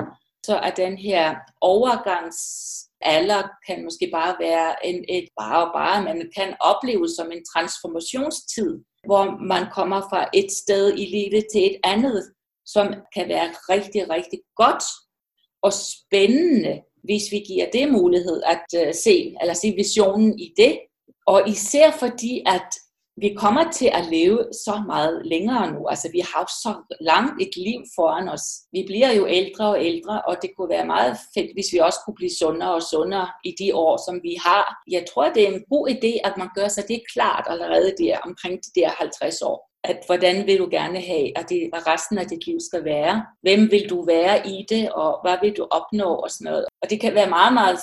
[0.45, 6.31] Så at den her overgangsalder kan måske bare være en, et bare og bare, man
[6.37, 9.23] kan opleve som en transformationstid, hvor
[9.53, 12.31] man kommer fra et sted i livet til et andet,
[12.65, 14.83] som kan være rigtig, rigtig godt
[15.61, 20.79] og spændende, hvis vi giver det mulighed at øh, se, eller se visionen i det.
[21.27, 22.69] Og især fordi, at
[23.21, 25.87] vi kommer til at leve så meget længere nu.
[25.87, 28.45] Altså, vi har så langt et liv foran os.
[28.71, 31.99] Vi bliver jo ældre og ældre, og det kunne være meget fedt, hvis vi også
[32.05, 34.65] kunne blive sundere og sundere i de år, som vi har.
[34.91, 38.17] Jeg tror, det er en god idé, at man gør sig det klart allerede der
[38.17, 42.27] omkring de der 50 år at hvordan vil du gerne have, at det, resten af
[42.27, 43.25] dit liv skal være.
[43.41, 46.65] Hvem vil du være i det, og hvad vil du opnå og sådan noget.
[46.81, 47.79] Og det kan være meget, meget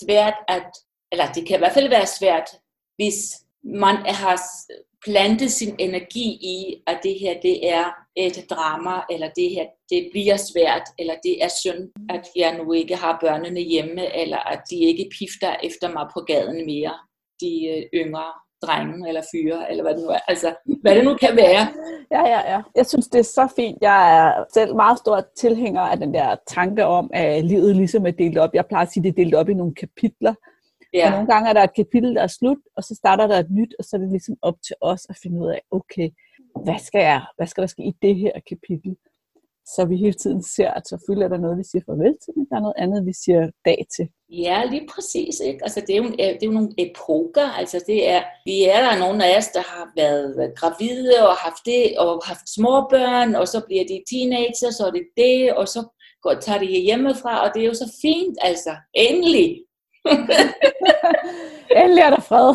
[0.00, 0.66] svært at,
[1.12, 2.48] eller det kan i hvert fald være svært,
[2.96, 4.40] hvis man har
[5.04, 7.84] plantet sin energi i, at det her det er
[8.16, 12.72] et drama, eller det her det bliver svært, eller det er synd, at jeg nu
[12.72, 16.94] ikke har børnene hjemme, eller at de ikke pifter efter mig på gaden mere,
[17.40, 20.18] de øh, yngre drenge eller fyre, eller hvad det nu er.
[20.28, 21.66] Altså, hvad det nu kan være.
[22.10, 22.62] Ja, ja, ja.
[22.76, 23.78] Jeg synes, det er så fint.
[23.80, 28.10] Jeg er selv meget stor tilhænger af den der tanke om, at livet ligesom er
[28.10, 28.54] delt op.
[28.54, 30.34] Jeg plejer at sige, at det er delt op i nogle kapitler.
[30.94, 31.06] Ja.
[31.06, 33.50] Og nogle gange er der et kapitel, der er slut, og så starter der et
[33.50, 36.08] nyt, og så er det ligesom op til os at finde ud af, okay,
[36.64, 38.96] hvad skal, jeg, hvad skal der ske i det her kapitel?
[39.74, 42.46] Så vi hele tiden ser, at selvfølgelig er der noget, vi siger farvel til, men
[42.50, 44.08] der er noget andet, vi siger dag til.
[44.28, 45.40] Ja, lige præcis.
[45.40, 45.60] Ikke?
[45.62, 47.48] Altså, det, er jo, det er jo nogle epoker.
[47.60, 51.62] Altså, det er, vi er der nogle af os, der har været gravide og haft
[51.66, 55.68] det, og haft små børn, og så bliver de teenager, så er det det, og
[55.68, 55.80] så
[56.22, 58.72] går, tager de hjemmefra, og det er jo så fint, altså.
[58.94, 59.48] Endelig!
[61.80, 62.54] Endelig er der fred.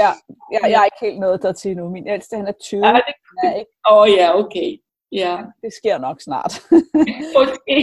[0.00, 0.10] ja,
[0.52, 1.90] jeg, jeg er ikke helt nået der til nu.
[1.90, 2.86] Min ældste, han er 20.
[2.86, 3.02] Ja, det...
[3.44, 3.70] Åh ikke...
[3.90, 4.76] oh, ja, okay.
[5.12, 5.38] Ja.
[5.62, 6.62] Det sker nok snart.
[7.42, 7.82] okay.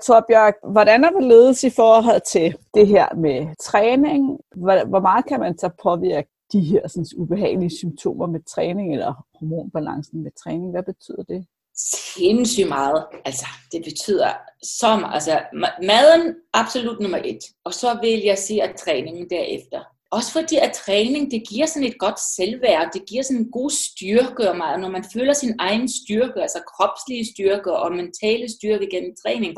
[0.00, 4.40] Så Bjørk, hvordan er det ledes i forhold til det her med træning?
[4.56, 9.26] Hvor, hvor meget kan man så påvirke de her sådan, ubehagelige symptomer med træning, eller
[9.34, 10.70] hormonbalancen med træning?
[10.70, 11.46] Hvad betyder det?
[11.76, 13.06] Sindssygt meget.
[13.24, 14.32] Altså, det betyder
[14.62, 15.14] så meget.
[15.14, 15.42] Altså,
[15.82, 17.38] maden absolut nummer et.
[17.64, 19.80] Og så vil jeg sige, at træningen derefter.
[20.16, 23.70] Også fordi at træning, det giver sådan et godt selvværd, det giver sådan en god
[23.70, 29.14] styrke, og når man føler sin egen styrke, altså kropslige styrke og mentale styrke gennem
[29.22, 29.52] træning,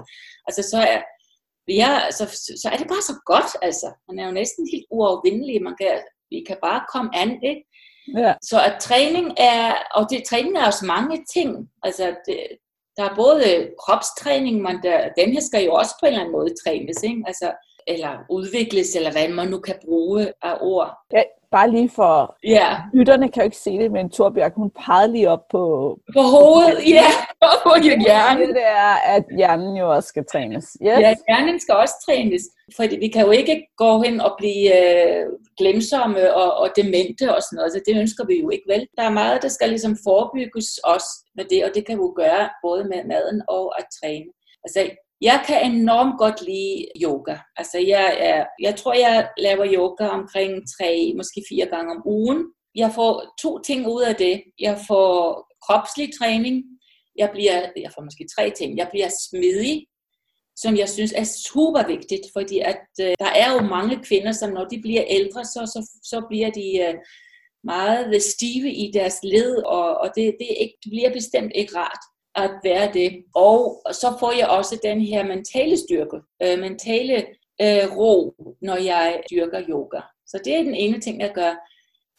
[0.48, 1.00] altså så er,
[1.68, 2.24] ja, så,
[2.62, 3.88] så er det bare så godt, altså.
[4.08, 5.94] Man er jo næsten helt uafvindelig, man kan,
[6.30, 7.62] vi kan bare komme an, ikke?
[8.16, 8.34] Ja.
[8.42, 11.70] Så at træning er, og det, træning er også mange ting.
[11.82, 12.38] Altså, det,
[12.96, 16.32] der er både kropstræning, men der, den her skal jo også på en eller anden
[16.32, 17.02] måde trænes.
[17.02, 17.22] Ikke?
[17.26, 17.52] Altså,
[17.86, 20.98] eller udvikles, eller hvad man nu kan bruge af ord.
[21.12, 25.12] Ja, bare lige for Ja, lytterne kan jo ikke se det, men Torbjørn, hun pegede
[25.12, 25.62] lige op på,
[26.16, 27.10] på hovedet, ja,
[27.64, 28.48] på hjernen.
[28.48, 30.64] det er, at hjernen jo også skal trænes.
[30.82, 30.98] Yes.
[31.04, 32.42] Ja, hjernen skal også trænes,
[32.76, 35.26] for vi kan jo ikke gå hen og blive øh,
[35.58, 38.86] glemsomme og, og demente og sådan noget, så det ønsker vi jo ikke vel.
[38.98, 42.12] Der er meget, der skal ligesom forebygges også med det, og det kan vi jo
[42.16, 44.30] gøre både med maden og at træne.
[44.64, 44.80] Altså,
[45.20, 47.36] jeg kan enormt godt lide yoga.
[47.56, 52.44] Altså, jeg, er, jeg tror, jeg laver yoga omkring tre, måske fire gange om ugen.
[52.74, 54.42] Jeg får to ting ud af det.
[54.58, 56.64] Jeg får kropslig træning.
[57.18, 58.78] Jeg, bliver, jeg får måske tre ting.
[58.78, 59.86] Jeg bliver smidig,
[60.56, 64.50] som jeg synes er super vigtigt, fordi at, øh, der er jo mange kvinder, som
[64.50, 66.94] når de bliver ældre, så, så, så bliver de øh,
[67.64, 71.76] meget stive i deres led, og, og det, det, er ikke, det bliver bestemt ikke
[71.76, 72.02] rart
[72.36, 73.24] at være det.
[73.34, 77.16] Og så får jeg også den her mentale styrke, øh, mentale
[77.62, 80.00] øh, ro, når jeg dyrker yoga.
[80.26, 81.54] Så det er den ene ting, jeg gør.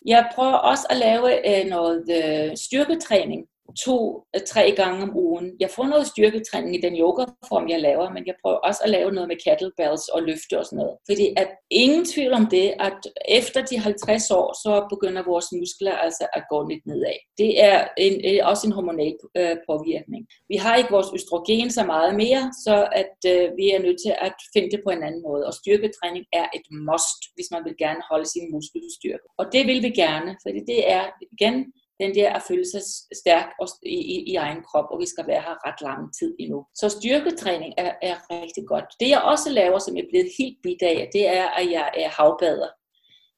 [0.06, 3.48] Jeg prøver også at lave øh, noget øh, styrketræning
[3.84, 5.48] to-tre øh, gange om ugen.
[5.60, 9.12] Jeg får noget styrketræning i den yogaform, jeg laver, men jeg prøver også at lave
[9.12, 10.96] noget med kettlebells og løfte og sådan noget.
[11.10, 13.00] Fordi at ingen tvivl om det, at
[13.40, 17.20] efter de 50 år, så begynder vores muskler altså at gå lidt nedad.
[17.38, 20.22] Det er en, øh, også en hormonal øh, påvirkning.
[20.52, 24.14] Vi har ikke vores østrogen så meget mere, så at øh, vi er nødt til
[24.28, 25.44] at finde det på en anden måde.
[25.48, 29.28] Og styrketræning er et must, hvis man vil gerne holde sin muskelstyrke.
[29.40, 31.58] Og det vil vi gerne, fordi det er igen
[32.00, 32.82] den der at føle sig
[33.22, 33.48] stærk
[33.84, 36.66] i, i, i egen krop, og vi skal være her ret lang tid endnu.
[36.76, 38.86] Så styrketræning er, er rigtig godt.
[39.00, 41.90] Det jeg også laver, som jeg er blevet helt bidt af, det er, at jeg
[41.98, 42.70] er havbader.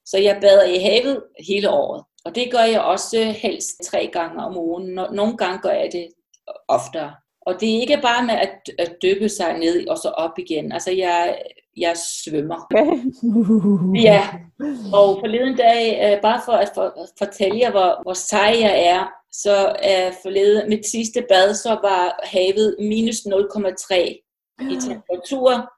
[0.05, 2.03] Så jeg bader i havet hele året.
[2.25, 4.85] Og det gør jeg også helst tre gange om ugen.
[4.93, 6.07] Nogle gange gør jeg det
[6.67, 7.15] oftere.
[7.49, 10.71] Og det er ikke bare med at, at dyppe sig ned og så op igen.
[10.71, 11.37] Altså jeg,
[11.77, 12.59] jeg svømmer.
[14.09, 14.23] ja,
[14.93, 19.07] og forleden dag, øh, bare for at for, fortælle jer, hvor, hvor sej jeg er,
[19.31, 23.95] så er forleden, mit sidste bad, så var havet minus 0,3
[24.73, 25.71] i temperatur,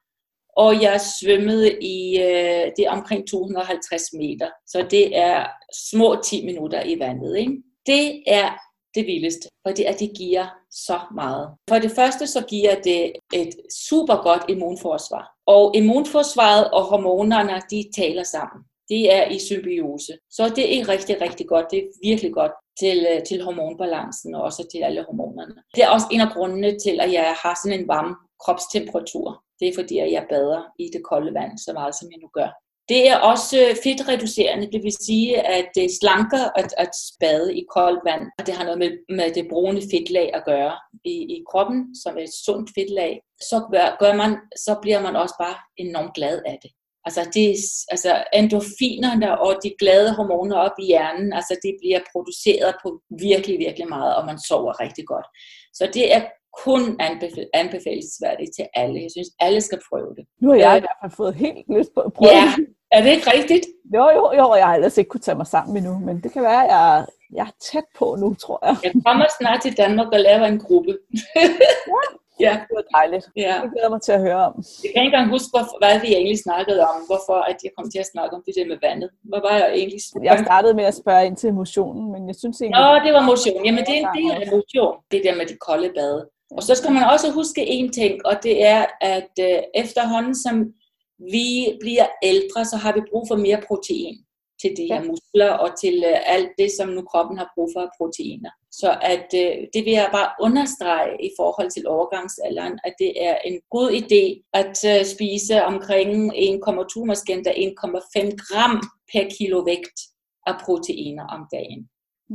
[0.58, 4.50] og jeg svømmede i øh, det omkring 250 meter.
[4.68, 5.46] Så det er
[5.92, 7.38] små 10 minutter i vandet.
[7.38, 7.58] Ikke?
[7.86, 8.50] Det er
[8.96, 11.50] det vildeste, fordi at det giver så meget.
[11.70, 13.56] For det første så giver det et
[13.90, 15.26] super godt immunforsvar.
[15.46, 18.64] Og immunforsvaret og hormonerne, de taler sammen.
[18.90, 20.14] Det er i symbiose.
[20.30, 21.66] Så det er rigtig, rigtig godt.
[21.72, 25.56] Det er virkelig godt til, øh, til hormonbalancen og også til alle hormonerne.
[25.76, 29.44] Det er også en af grundene til, at jeg har sådan en varm kropstemperatur.
[29.60, 32.30] Det er fordi, at jeg bader i det kolde vand så meget, som jeg nu
[32.34, 32.50] gør.
[32.92, 38.02] Det er også fedtreducerende, det vil sige, at det slanker at, at spade i koldt
[38.10, 40.74] vand, og det har noget med, med det brune fedtlag at gøre
[41.06, 43.22] i, i kroppen, som er et sundt fedtlag.
[43.50, 44.32] Så, gør, gør man,
[44.66, 46.72] så bliver man også bare enormt glad af det.
[47.06, 47.48] Altså, det,
[47.94, 52.90] altså endorfinerne og de glade hormoner op i hjernen, altså det bliver produceret på
[53.30, 55.28] virkelig, virkelig meget, og man sover rigtig godt.
[55.74, 56.22] Så det er
[56.66, 59.02] kun anbefal- anbefalesværdigt til alle.
[59.02, 60.26] Jeg synes, alle skal prøve det.
[60.42, 62.54] Nu har jeg i hvert fald fået helt lyst på at prøve ja.
[62.58, 62.68] det.
[62.92, 63.66] Er det ikke rigtigt?
[63.96, 66.42] Jo, jo, jo, jeg har ellers ikke kunne tage mig sammen endnu, men det kan
[66.42, 68.76] være, at jeg, jeg er tæt på nu, tror jeg.
[68.84, 70.98] Jeg kommer snart til Danmark og laver en gruppe.
[71.36, 71.42] ja,
[72.46, 72.54] Ja.
[72.68, 73.26] Det var dejligt.
[73.46, 73.56] Ja.
[73.64, 74.54] Det glæder mig til at høre om.
[74.84, 75.50] Jeg kan ikke engang huske,
[75.82, 76.96] hvad vi egentlig snakkede om.
[77.10, 79.10] Hvorfor at jeg kom til at snakke om det der med vandet.
[79.32, 80.00] Hvad var jeg egentlig?
[80.30, 82.82] Jeg startede med at spørge ind til emotionen, men jeg synes egentlig...
[82.82, 83.60] Nå, det var motion.
[83.68, 84.94] Jamen, det er en del af motion.
[85.12, 86.22] Det der med de kolde bade.
[86.58, 90.56] Og så skal man også huske en ting, og det er, at øh, efterhånden som
[91.36, 94.18] vi bliver ældre, så har vi brug for mere protein
[94.62, 97.82] til de her muskler og til øh, alt det, som nu kroppen har brug for
[97.82, 98.52] af proteiner.
[98.72, 103.38] Så at øh, det vil jeg bare understrege i forhold til overgangsalderen, at det er
[103.50, 104.24] en god idé
[104.62, 108.76] at øh, spise omkring 1,2 måske endda 1,5 gram
[109.12, 110.00] per kilo vægt
[110.48, 111.82] af proteiner om dagen.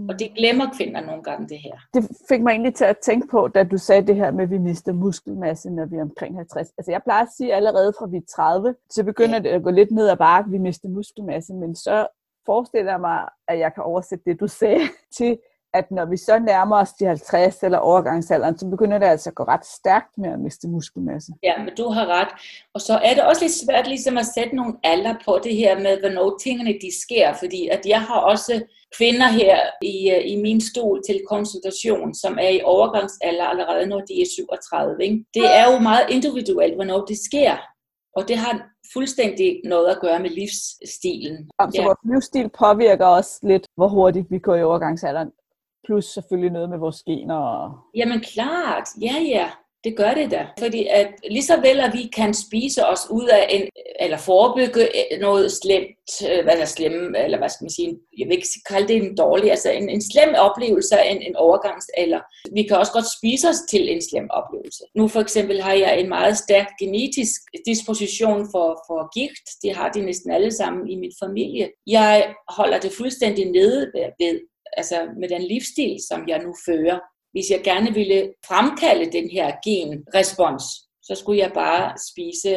[0.09, 1.77] Og det glemmer kvinder nogle gange det her.
[1.95, 4.51] Det fik mig egentlig til at tænke på, da du sagde det her med, at
[4.51, 6.69] vi mister muskelmasse, når vi er omkring 50.
[6.79, 9.43] Altså jeg plejer at sige allerede fra vi er 30, så begynder ja.
[9.43, 12.07] det at gå lidt ned ad bakke, vi mister muskelmasse, men så
[12.47, 14.81] forestiller jeg mig, at jeg kan oversætte det, du sagde,
[15.17, 15.39] til
[15.79, 19.35] at når vi så nærmer os de 50 eller overgangsalderen, så begynder det altså at
[19.35, 21.33] gå ret stærkt med at miste muskelmasse.
[21.43, 22.29] Ja, men du har ret.
[22.75, 25.79] Og så er det også lidt svært ligesom at sætte nogle alder på det her
[25.79, 28.63] med, hvornår tingene de sker, fordi at jeg har også
[28.97, 34.01] kvinder her i, øh, i min stol til konsultation, som er i overgangsalder allerede, når
[34.01, 35.05] de er 37.
[35.05, 35.25] Ikke?
[35.35, 37.57] Det er jo meget individuelt, hvornår det sker.
[38.17, 38.53] Og det har
[38.93, 41.51] fuldstændig noget at gøre med livsstilen.
[41.61, 41.85] Så ja.
[41.85, 45.31] vores livsstil påvirker også lidt, hvor hurtigt vi går i overgangsalderen.
[45.87, 47.35] Plus selvfølgelig noget med vores gener.
[47.35, 47.79] Og...
[47.95, 49.51] Jamen klart, ja ja.
[49.85, 50.47] Det gør det da.
[50.59, 53.69] Fordi at lige så vel, at vi kan spise os ud af en,
[54.01, 54.89] eller forebygge
[55.21, 58.89] noget slemt, øh, hvad der slemme, eller hvad skal man sige, jeg vil ikke kalde
[58.89, 62.21] det en dårlig, altså en, en slem oplevelse af en, en overgangsalder.
[62.55, 64.85] Vi kan også godt spise os til en slem oplevelse.
[64.95, 69.47] Nu for eksempel har jeg en meget stærk genetisk disposition for, for gigt.
[69.63, 71.71] Det har de næsten alle sammen i min familie.
[71.87, 73.81] Jeg holder det fuldstændig nede
[74.21, 74.37] ved,
[74.77, 76.99] altså med den livsstil, som jeg nu fører
[77.37, 80.65] hvis jeg gerne ville fremkalde den her genrespons,
[81.03, 82.51] så skulle jeg bare spise,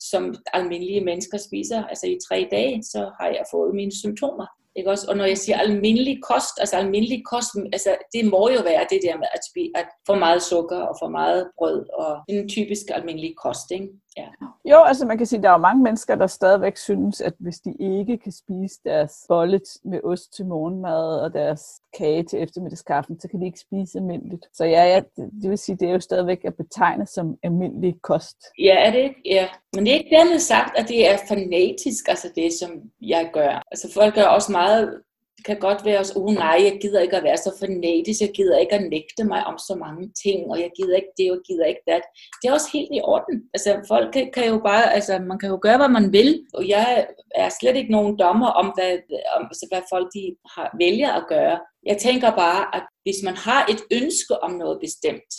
[0.00, 1.84] som almindelige mennesker spiser.
[1.84, 4.46] Altså i tre dage, så har jeg fået mine symptomer.
[4.76, 5.06] Ikke også?
[5.10, 9.00] Og når jeg siger almindelig kost, altså almindelig kost, altså det må jo være det
[9.02, 12.84] der med at, spise, at for meget sukker og for meget brød og en typisk
[12.94, 13.70] almindelig kost.
[13.70, 13.88] Ikke?
[14.18, 14.28] Ja.
[14.70, 17.34] Jo, altså man kan sige, at der er jo mange mennesker, der stadigvæk synes, at
[17.38, 22.42] hvis de ikke kan spise deres bolle med ost til morgenmad og deres kage til
[22.42, 24.46] eftermiddagskaffen, så kan de ikke spise almindeligt.
[24.52, 28.36] Så ja, ja det vil sige, det er jo stadigvæk at betegne som almindelig kost.
[28.58, 29.22] Ja, er det ikke?
[29.24, 29.48] Ja.
[29.74, 33.62] Men det er ikke dermed sagt, at det er fanatisk, altså det, som jeg gør.
[33.70, 35.02] Altså folk gør også meget
[35.38, 38.32] det kan godt være også, oh nej, jeg gider ikke at være så fanatisk, jeg
[38.34, 41.36] gider ikke at nægte mig om så mange ting, og jeg gider ikke det, og
[41.36, 42.02] jeg gider ikke det.
[42.42, 43.36] Det er også helt i orden.
[43.54, 46.68] Altså folk kan, kan jo bare, altså man kan jo gøre, hvad man vil, og
[46.68, 48.92] jeg er slet ikke nogen dommer om, hvad,
[49.36, 51.58] om, altså, hvad folk de har, vælger at gøre.
[51.90, 55.32] Jeg tænker bare, at hvis man har et ønske om noget bestemt,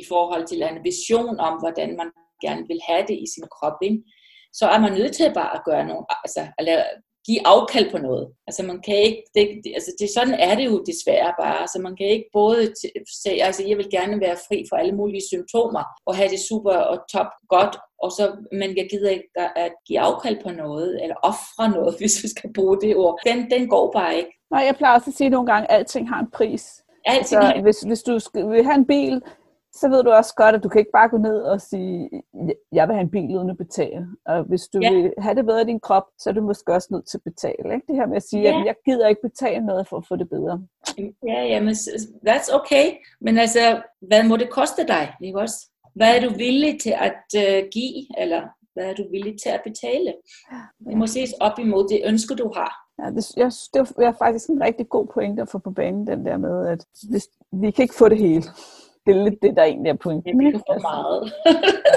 [0.00, 2.10] i forhold til en vision om, hvordan man
[2.44, 4.02] gerne vil have det i sin krop, ikke?
[4.58, 6.82] så er man nødt til bare at gøre nogle, altså at lave,
[7.26, 8.26] give afkald på noget.
[8.46, 9.42] Altså man kan ikke, det,
[9.74, 11.60] altså det, sådan er det jo desværre bare.
[11.60, 12.72] Altså man kan ikke både
[13.22, 16.72] sige, altså jeg vil gerne være fri for alle mulige symptomer, og have det super
[16.72, 21.16] og top godt, og så, men jeg gider ikke at give afkald på noget, eller
[21.22, 23.18] ofre noget, hvis vi skal bruge det ord.
[23.26, 24.32] Den, den går bare ikke.
[24.50, 26.82] Nej, jeg plejer også at sige nogle gange, at alting har en pris.
[27.04, 29.22] Alting altså, hvis, hvis du skal, vil have en bil,
[29.80, 32.10] så ved du også godt, at du kan ikke bare gå ned og sige,
[32.72, 34.06] jeg vil have en bil uden at betale.
[34.26, 34.92] Og hvis du ja.
[34.92, 37.24] vil have det bedre i din krop, så er du måske også nødt til at
[37.24, 37.74] betale.
[37.74, 37.86] Ikke?
[37.88, 38.60] Det her med at sige, ja.
[38.60, 40.66] at jeg gider ikke betale noget for at få det bedre.
[41.26, 41.74] Ja, ja, men
[42.28, 42.86] that's okay.
[43.20, 45.14] Men altså, hvad må det koste dig?
[45.22, 45.70] Ikke også?
[45.94, 48.42] Hvad er du villig til at uh, give, eller
[48.74, 50.14] hvad er du villig til at betale?
[50.88, 52.72] Det må ses op imod det ønske, du har.
[53.02, 56.26] Ja, det, jeg, det er faktisk en rigtig god pointe at få på banen, den
[56.26, 58.42] der med, at hvis, vi kan ikke få det hele
[59.06, 60.40] det er lidt det, der egentlig er pointen.
[60.40, 61.32] Det er for meget.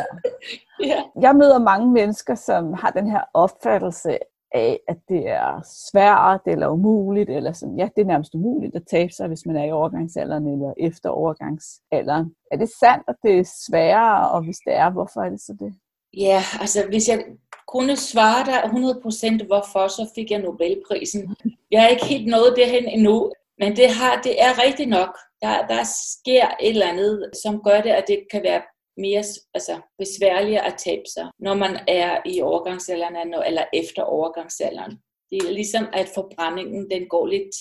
[0.91, 1.01] ja.
[1.21, 4.17] Jeg møder mange mennesker, som har den her opfattelse
[4.51, 8.87] af, at det er svært eller umuligt, eller sådan, ja, det er nærmest umuligt at
[8.91, 12.35] tabe sig, hvis man er i overgangsalderen eller efter overgangsalderen.
[12.51, 15.53] Er det sandt, at det er sværere, og hvis det er, hvorfor er det så
[15.59, 15.73] det?
[16.17, 17.23] Ja, altså hvis jeg
[17.67, 21.35] kunne svare dig 100% hvorfor, så fik jeg Nobelprisen.
[21.71, 25.67] Jeg er ikke helt nået derhen endnu, men det, har, det er rigtigt nok der,
[25.67, 25.83] der
[26.13, 28.61] sker et eller andet, som gør det, at det kan være
[28.97, 34.91] mere altså, besværligt at tabe sig, når man er i overgangsalderen eller efter overgangsalderen.
[35.31, 37.55] Det er ligesom, at forbrændingen den går lidt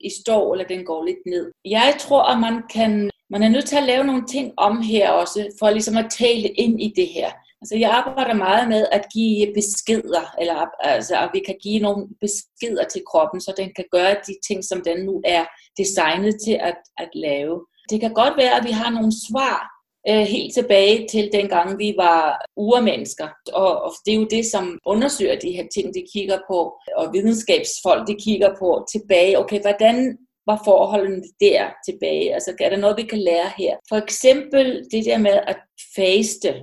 [0.00, 1.52] i stå, eller den går lidt ned.
[1.64, 5.10] Jeg tror, at man kan man er nødt til at lave nogle ting om her
[5.10, 7.30] også, for ligesom at tale ind i det her.
[7.62, 12.08] Altså, jeg arbejder meget med at give beskeder, eller altså, at vi kan give nogle
[12.20, 15.44] beskeder til kroppen, så den kan gøre de ting, som den nu er
[15.78, 17.66] designet til at, at lave.
[17.90, 21.94] Det kan godt være, at vi har nogle svar øh, helt tilbage til dengang vi
[21.96, 23.28] var urmennesker.
[23.52, 26.58] Og, og det er jo det, som undersøger de her ting, de kigger på,
[26.96, 29.38] og videnskabsfolk, de kigger på tilbage.
[29.38, 32.34] Okay, hvordan var forholdene der tilbage?
[32.34, 33.76] Altså, er der noget, vi kan lære her?
[33.88, 35.58] For eksempel det der med at
[35.96, 36.54] faste.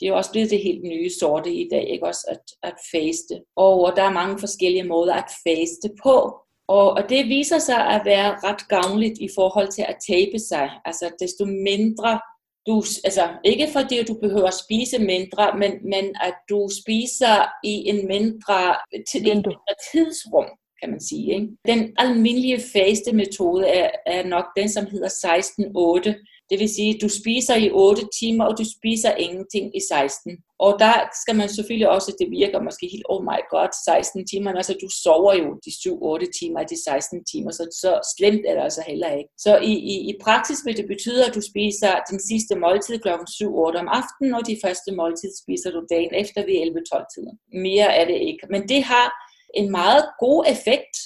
[0.00, 2.74] Det er jo også blevet det helt nye sorte i dag, ikke også, at, at
[2.92, 3.34] faste.
[3.56, 6.14] Og, og der er mange forskellige måder at faste på.
[6.68, 10.70] Og, og det viser sig at være ret gavnligt i forhold til at tabe sig.
[10.84, 12.20] Altså desto mindre
[12.68, 17.74] du, altså ikke fordi du behøver at spise mindre, men, men at du spiser i
[17.90, 18.58] en mindre,
[19.10, 20.48] til, en mindre tidsrum,
[20.80, 21.34] kan man sige.
[21.34, 21.48] Ikke?
[21.66, 27.00] Den almindelige faste metode er, er nok den, som hedder 16-8 det vil sige, at
[27.02, 30.38] du spiser i 8 timer, og du spiser ingenting i 16.
[30.58, 34.52] Og der skal man selvfølgelig også, det virker måske helt, oh my god, 16 timer,
[34.52, 38.62] altså du sover jo de 7-8 timer de 16 timer, så, så slemt er det
[38.68, 39.30] altså heller ikke.
[39.38, 43.08] Så i, i, i praksis vil det betyde, at du spiser den sidste måltid kl.
[43.08, 46.56] 7-8 om aftenen, og de første måltid spiser du dagen efter ved
[46.94, 47.34] 11-12 tiden.
[47.66, 48.44] Mere er det ikke.
[48.50, 49.06] Men det har
[49.54, 50.96] en meget god effekt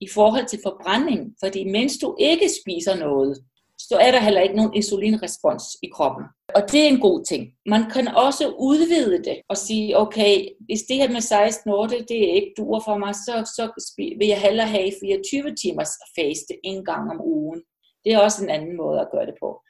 [0.00, 3.38] i forhold til forbrænding, fordi mens du ikke spiser noget,
[3.78, 6.24] så er der heller ikke nogen insulinrespons i kroppen.
[6.54, 7.52] Og det er en god ting.
[7.66, 12.28] Man kan også udvide det og sige, okay, hvis det her med 16 8, det
[12.28, 13.64] er ikke duer for mig, så, så
[14.18, 17.62] vil jeg hellere have 24 timers faste en gang om ugen.
[18.04, 19.62] Det er også en anden måde at gøre det på.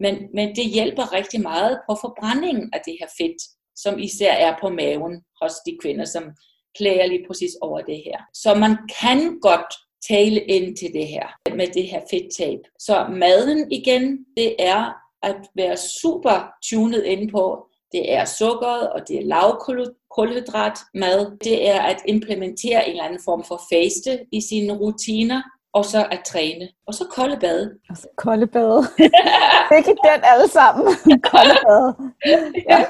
[0.00, 3.42] Men, men det hjælper rigtig meget på forbrændingen af det her fedt,
[3.76, 6.24] som især er på maven hos de kvinder, som
[6.76, 8.18] klager lige præcis over det her.
[8.34, 9.74] Så man kan godt
[10.08, 12.58] tale ind til det her med det her fedttab.
[12.78, 19.08] Så maden igen, det er at være super tunet ind på, det er sukkeret, og
[19.08, 21.38] det er lavkulhydrat mad.
[21.44, 26.06] Det er at implementere en eller anden form for faste i sine rutiner, og så
[26.10, 26.68] at træne.
[26.86, 27.78] Og så kolde bade.
[27.90, 28.82] Og så kolde bade.
[29.78, 30.86] Ikke den alle sammen.
[31.32, 31.88] kolde bade.
[32.70, 32.84] Ja.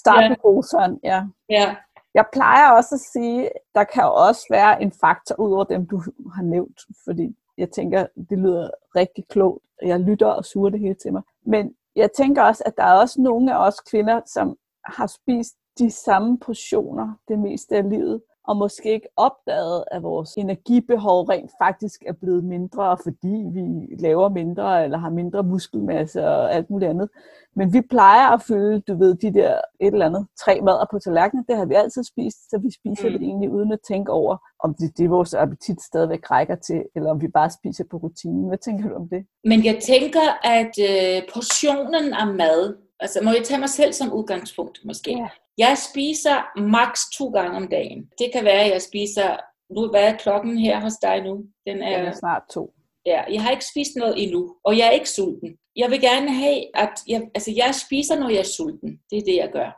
[0.00, 0.28] Start ja.
[0.28, 1.22] med god ja.
[1.50, 1.74] ja.
[2.14, 6.02] Jeg plejer også at sige, der kan også være en faktor ud over dem, du
[6.34, 9.64] har nævnt, fordi jeg tænker, det lyder rigtig klogt.
[9.82, 11.22] Jeg lytter og suger det hele til mig.
[11.46, 15.54] Men jeg tænker også, at der er også nogle af os kvinder, som har spist
[15.78, 21.50] de samme portioner det meste af livet, og måske ikke opdaget, at vores energibehov rent
[21.62, 23.62] faktisk er blevet mindre, fordi vi
[23.98, 27.08] laver mindre, eller har mindre muskelmasse og alt muligt andet.
[27.56, 30.98] Men vi plejer at føle, du ved, de der et eller andet tre mader på
[30.98, 33.12] tallerkenen, det har vi altid spist, så vi spiser mm.
[33.12, 37.10] det egentlig uden at tænke over, om det, det vores appetit stadigvæk rækker til, eller
[37.10, 38.48] om vi bare spiser på rutinen.
[38.48, 39.26] Hvad tænker du om det?
[39.44, 40.26] Men jeg tænker,
[40.58, 45.28] at øh, portionen af mad, altså må jeg tage mig selv som udgangspunkt måske, ja.
[45.58, 48.08] Jeg spiser maks to gange om dagen.
[48.18, 49.36] Det kan være, at jeg spiser...
[49.70, 51.44] Nu, hvad er klokken her hos dig nu?
[51.66, 52.74] Den er, Den er snart to.
[53.06, 55.56] Ja, jeg har ikke spist noget endnu, og jeg er ikke sulten.
[55.76, 59.00] Jeg vil gerne have, at jeg, altså jeg spiser, når jeg er sulten.
[59.10, 59.70] Det er det, jeg gør.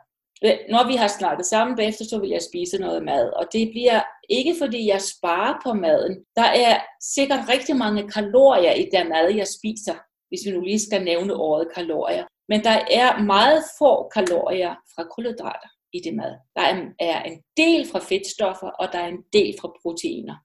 [0.73, 3.29] Når vi har snakket sammen bagefter, så vil jeg spise noget mad.
[3.29, 6.25] Og det bliver ikke, fordi jeg sparer på maden.
[6.35, 6.79] Der er
[7.15, 9.95] sikkert rigtig mange kalorier i den mad, jeg spiser,
[10.29, 12.25] hvis vi nu lige skal nævne ordet kalorier.
[12.49, 16.33] Men der er meget få kalorier fra kulhydrater i det mad.
[16.55, 16.61] Der
[16.99, 20.35] er en del fra fedtstoffer, og der er en del fra proteiner.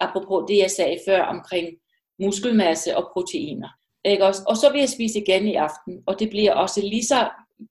[0.00, 1.68] Apropos det, jeg sagde før omkring
[2.18, 3.68] muskelmasse og proteiner.
[4.04, 4.42] Ikke også?
[4.48, 7.28] Og så vil jeg spise igen i aften, og det bliver også lige så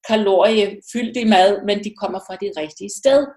[0.08, 3.28] kaloriefyldt i mad, men de kommer fra det rigtige sted.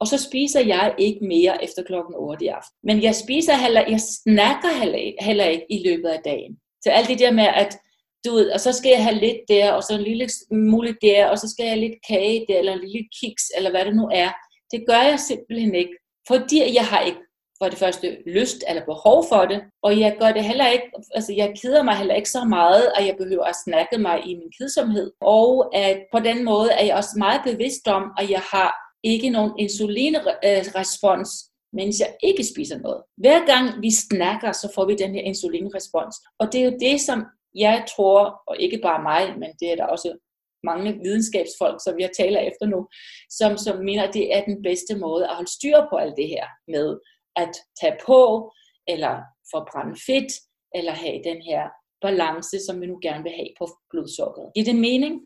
[0.00, 2.76] Og så spiser jeg ikke mere efter klokken 8 i aften.
[2.82, 6.58] Men jeg spiser heller, jeg snakker heller, heller ikke i løbet af dagen.
[6.82, 7.78] Så alt det der med, at
[8.24, 11.26] du ved, og så skal jeg have lidt der, og så en lille smule der,
[11.26, 13.96] og så skal jeg have lidt kage der, eller en lille kiks, eller hvad det
[13.96, 14.30] nu er.
[14.72, 15.94] Det gør jeg simpelthen ikke,
[16.28, 17.18] fordi jeg har ikke
[17.62, 21.32] for det første lyst eller behov for det, og jeg gør det heller ikke, altså
[21.32, 24.52] jeg keder mig heller ikke så meget, at jeg behøver at snakke mig i min
[24.58, 28.74] kedsomhed, og at på den måde er jeg også meget bevidst om, at jeg har
[29.04, 33.02] ikke nogen insulinrespons, øh, mens jeg ikke spiser noget.
[33.16, 36.16] Hver gang vi snakker, så får vi den her insulinrespons.
[36.38, 39.76] Og det er jo det, som jeg tror, og ikke bare mig, men det er
[39.76, 40.18] der også
[40.64, 42.88] mange videnskabsfolk, som jeg taler efter nu,
[43.30, 46.28] som, som mener, at det er den bedste måde at holde styr på alt det
[46.28, 46.98] her med
[47.36, 48.52] at tage på,
[48.88, 50.32] eller forbrænde fedt,
[50.74, 51.68] eller have den her
[52.00, 54.50] balance, som vi nu gerne vil have på blodsukkeret.
[54.54, 55.20] Giver det mening?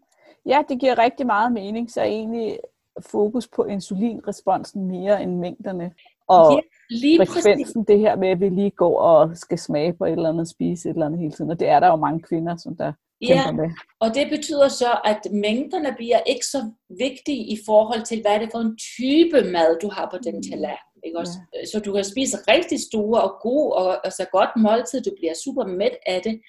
[0.46, 2.58] Ja, det giver rigtig meget mening, så egentlig
[3.06, 5.92] fokus på insulinresponsen mere end mængderne.
[6.28, 6.60] Og ja,
[6.90, 7.88] lige frekvensen, præcis.
[7.88, 10.88] det her med, at vi lige går og skal smage på et eller andet, spise
[10.88, 11.50] et eller andet hele tiden.
[11.50, 13.70] Og det er der jo mange kvinder, som der Ja, med.
[14.00, 18.46] og det betyder så, at mængderne bliver ikke så vigtige i forhold til, hvad det
[18.46, 20.42] er for en type mad, du har på den mm.
[20.42, 20.88] tallerken.
[21.04, 21.32] Ikke også?
[21.54, 21.64] Ja.
[21.64, 25.34] Så du kan spise rigtig store og gode og, og så godt måltid, du bliver
[25.44, 26.40] super mæt af det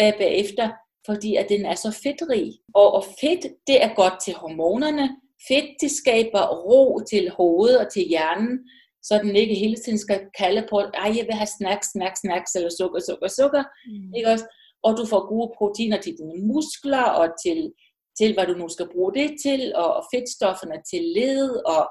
[0.00, 0.66] øh, bagefter,
[1.06, 2.52] fordi at den er så fedtrig.
[2.74, 5.06] Og, og fedt, det er godt til hormonerne.
[5.48, 8.58] Fedt, det skaber ro til hovedet og til hjernen
[9.02, 12.54] så den ikke hele tiden skal kalde på, at jeg vil have snacks, snacks, snacks,
[12.54, 13.64] eller sukker, sukker, sukker.
[13.86, 14.14] Mm.
[14.16, 14.46] Ikke også?
[14.82, 17.72] Og du får gode proteiner til dine muskler, og til,
[18.18, 21.82] til hvad du nu skal bruge det til, og, og fedtstofferne til led, og,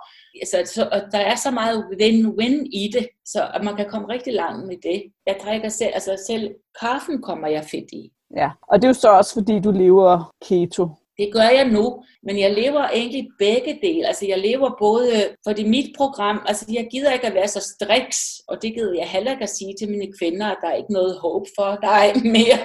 [0.42, 4.08] altså, så, og der er så meget win-win i det, så at man kan komme
[4.10, 5.00] rigtig langt med det.
[5.26, 8.12] Jeg drikker selv, altså selv kaffen kommer jeg fedt i.
[8.36, 10.88] Ja, og det er jo så også fordi du lever keto.
[11.20, 11.86] Det gør jeg nu,
[12.24, 14.08] men jeg lever egentlig begge dele.
[14.08, 15.12] Altså jeg lever både,
[15.48, 19.10] fordi mit program, altså jeg gider ikke at være så striks, og det gider jeg
[19.10, 22.06] heller ikke at sige til mine kvinder, at der er ikke noget håb for dig
[22.38, 22.60] mere.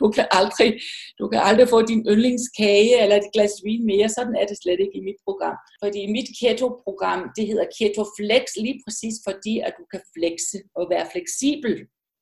[0.00, 0.70] Du kan aldrig,
[1.18, 4.08] du kan aldrig få din yndlingskage eller et glas vin mere.
[4.08, 5.56] Sådan er det slet ikke i mit program.
[5.82, 10.84] Fordi mit keto-program, det hedder Keto Flex, lige præcis fordi, at du kan flexe og
[10.92, 11.74] være fleksibel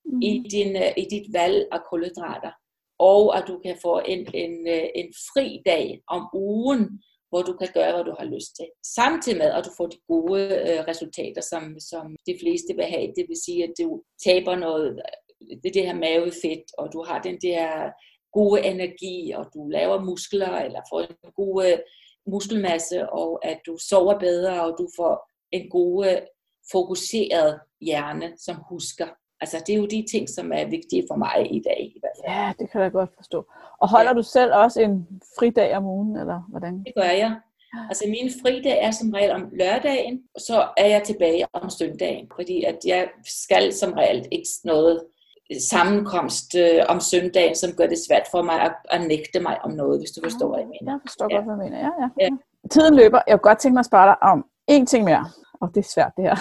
[0.05, 0.23] mm.
[0.23, 0.73] i, din,
[1.03, 2.53] i dit valg af kulhydrater
[2.99, 7.53] og at du kan få en, en, øh, en fri dag om ugen, hvor du
[7.53, 8.69] kan gøre, hvad du har lyst til.
[8.97, 13.07] Samtidig med, at du får de gode øh, resultater, som, som de fleste vil have.
[13.17, 17.23] Det vil sige, at du taber noget, øh, det, det her mavefedt, og du har
[17.23, 17.91] den der
[18.33, 21.79] gode energi, og du laver muskler, eller får en god øh,
[22.27, 26.19] muskelmasse, og at du sover bedre, og du får en god øh,
[26.73, 29.09] fokuseret hjerne, som husker
[29.41, 31.81] Altså, det er jo de ting, som er vigtige for mig i dag.
[31.97, 32.37] I hvert fald.
[32.37, 33.47] Ja, det kan jeg godt forstå.
[33.81, 34.17] Og holder ja.
[34.19, 35.07] du selv også en
[35.39, 36.79] fridag om ugen, eller hvordan?
[36.87, 37.37] Det gør jeg.
[37.89, 42.27] Altså min fridag er som regel om lørdagen, og så er jeg tilbage om søndagen,
[42.37, 45.03] fordi at jeg skal som regel ikke noget
[45.71, 49.71] sammenkomst øh, om søndagen, som gør det svært for mig at, at nægte mig om
[49.71, 50.93] noget, hvis du forstår, hvad jeg mener.
[50.93, 51.37] Jeg forstår ja.
[51.37, 51.79] godt, hvad jeg mener.
[51.79, 52.09] Ja, ja.
[52.25, 52.29] ja.
[52.71, 53.21] Tiden løber.
[53.27, 55.25] Jeg kunne godt tænke mig at spørge dig om én ting mere.
[55.61, 56.37] Og det er svært, det her.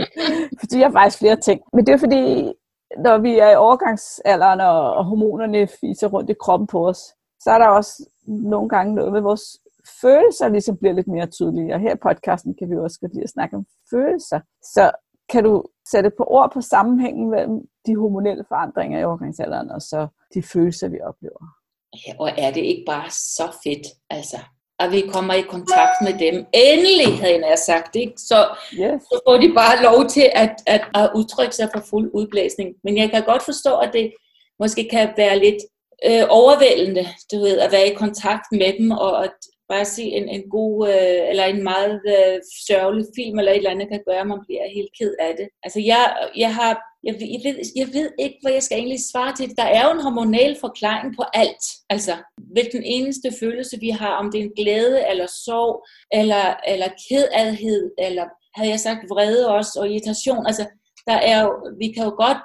[0.60, 1.60] fordi jeg har faktisk flere ting.
[1.72, 2.52] Men det er fordi,
[2.98, 7.00] når vi er i overgangsalderen, og, hormonerne fiser rundt i kroppen på os,
[7.40, 9.42] så er der også nogle gange noget med vores
[10.00, 11.74] følelser ligesom bliver lidt mere tydelige.
[11.74, 14.40] Og her i podcasten kan vi også godt lide at snakke om følelser.
[14.62, 14.92] Så
[15.28, 20.08] kan du sætte på ord på sammenhængen mellem de hormonelle forandringer i overgangsalderen og så
[20.34, 21.42] de følelser, vi oplever?
[22.06, 24.36] Ja, og er det ikke bare så fedt, altså,
[24.78, 26.46] at vi kommer i kontakt med dem.
[26.52, 28.12] Endelig, havde jeg sagt, ikke?
[28.16, 29.02] Så, yes.
[29.02, 32.74] så får de bare lov til at, at, at udtrykke sig for fuld udblæsning.
[32.84, 34.12] Men jeg kan godt forstå, at det
[34.58, 35.62] måske kan være lidt
[36.06, 39.34] øh, overvældende, du ved, at være i kontakt med dem, og at,
[39.68, 43.70] bare se en, en god, øh, eller en meget øh, sørgelig film, eller et eller
[43.70, 45.48] andet, kan gøre, at man bliver helt ked af det.
[45.62, 46.02] Altså, jeg,
[46.36, 46.72] jeg har,
[47.06, 49.56] jeg, jeg, ved, jeg ved ikke, hvad jeg skal egentlig svare til.
[49.56, 51.64] Der er jo en hormonal forklaring på alt.
[51.90, 52.14] Altså,
[52.52, 55.86] hvilken eneste følelse, vi har, om det er en glæde, eller sorg,
[56.20, 60.46] eller, eller kedadhed, eller havde jeg sagt vrede også, og irritation.
[60.46, 60.64] Altså,
[61.06, 62.40] der er jo, vi kan jo godt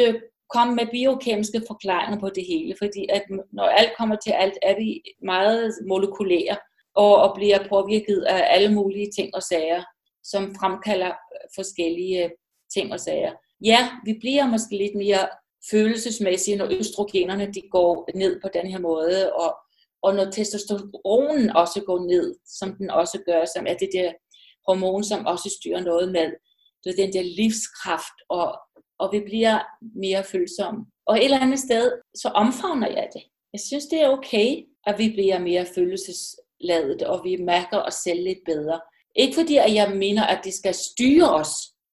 [0.00, 0.14] øh,
[0.54, 3.22] komme med biokemiske forklaringer på det hele, fordi at
[3.52, 6.56] når alt kommer til alt, er vi meget molekylære
[6.94, 9.82] og, og bliver påvirket af alle mulige ting og sager,
[10.24, 11.12] som fremkalder
[11.54, 12.30] forskellige
[12.74, 13.32] ting og sager.
[13.64, 15.28] Ja, vi bliver måske lidt mere
[15.70, 19.56] følelsesmæssige, når østrogenerne de går ned på den her måde, og,
[20.02, 24.12] og når testosteronen også går ned, som den også gør, som er det der
[24.66, 26.32] hormon, som også styrer noget med
[26.84, 28.58] det den der livskraft og
[28.98, 30.86] og vi bliver mere følsomme.
[31.06, 33.22] Og et eller andet sted, så omfavner jeg det.
[33.52, 38.22] Jeg synes, det er okay, at vi bliver mere følelsesladet, og vi mærker os selv
[38.22, 38.80] lidt bedre.
[39.16, 41.52] Ikke fordi, at jeg mener, at det skal styre os.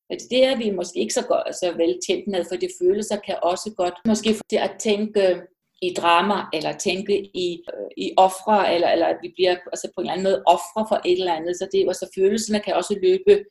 [0.09, 3.17] At det er vi måske ikke så, godt, så vel tændt med, for det følelser
[3.27, 5.41] kan også godt måske det at tænke
[5.81, 10.01] i drama, eller tænke i, øh, i ofre, eller, eller at vi bliver altså på
[10.01, 11.57] en eller anden måde ofre for et eller andet.
[11.57, 13.45] Så, det, så altså, følelserne kan også løbe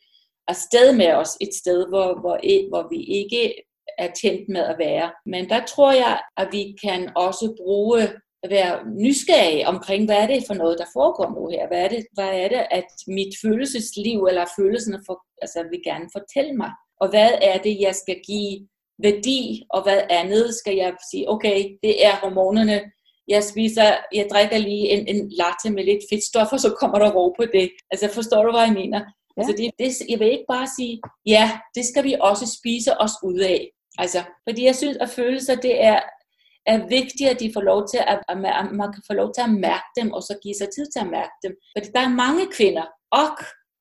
[0.49, 2.37] afsted med os et sted, hvor, hvor,
[2.69, 3.55] hvor vi ikke
[3.99, 5.13] er tændt med at være.
[5.27, 8.03] Men der tror jeg, at vi kan også bruge
[8.43, 11.67] at være nysgerrige omkring, hvad er det for noget, der foregår nu her?
[11.69, 16.09] Hvad er det, hvad er det at mit følelsesliv eller følelserne for, altså, vil gerne
[16.17, 16.71] fortælle mig?
[17.01, 18.69] Og hvad er det, jeg skal give
[19.03, 22.81] værdi, og hvad andet skal jeg sige, okay, det er hormonerne,
[23.29, 27.13] jeg spiser, jeg drikker lige en, en latte med lidt fedtstof, og så kommer der
[27.13, 27.71] ro på det.
[27.91, 29.01] Altså forstår du, hvad jeg mener?
[29.37, 29.41] Ja.
[29.41, 33.12] Altså det, det, jeg vil ikke bare sige, ja, det skal vi også spise os
[33.22, 33.70] ud af.
[33.99, 36.01] Altså, fordi jeg synes, at følelser, det er,
[36.66, 39.43] er vigtigt, at de får lov til at, at, at man kan få lov til
[39.43, 41.53] at mærke dem, og så give sig tid til at mærke dem.
[41.76, 43.26] Fordi der er mange kvinder, og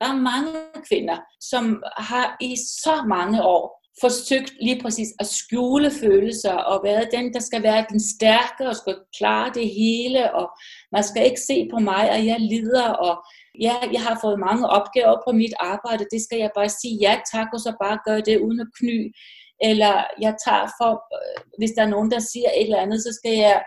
[0.01, 0.51] der er mange
[0.87, 7.09] kvinder, som har i så mange år forsøgt lige præcis at skjule følelser, og været
[7.13, 10.49] den, der skal være den stærke, og skal klare det hele, og
[10.91, 13.25] man skal ikke se på mig, og jeg lider, og
[13.59, 17.21] ja, jeg har fået mange opgaver på mit arbejde, det skal jeg bare sige ja
[17.33, 19.15] tak, og så bare gøre det uden at kny.
[19.61, 23.11] Eller jeg tager for, øh, hvis der er nogen, der siger et eller andet, så
[23.19, 23.63] skal jeg,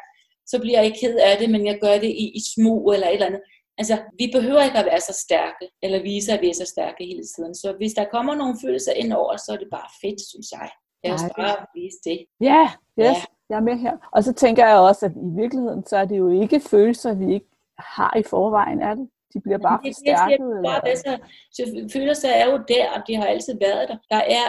[0.46, 3.14] så bliver jeg ked af det, men jeg gør det i, i smug eller et
[3.14, 3.42] eller andet.
[3.78, 7.04] Altså, vi behøver ikke at være så stærke, eller vise, at vi er så stærke
[7.04, 7.54] hele tiden.
[7.54, 10.70] Så hvis der kommer nogle følelser ind over, så er det bare fedt, synes jeg.
[11.04, 12.18] Lad os bare vise det.
[12.40, 12.64] Ja,
[12.98, 13.14] yes, ja,
[13.48, 13.96] jeg er med her.
[14.12, 17.34] Og så tænker jeg også, at i virkeligheden, så er det jo ikke følelser, vi
[17.34, 19.08] ikke har i forvejen, er det?
[19.36, 20.38] De bliver bare det, forstærket?
[20.38, 21.16] Det, bare eller?
[21.56, 21.62] Så,
[21.92, 23.96] følelser er jo der, og de har altid været der.
[24.14, 24.46] Der er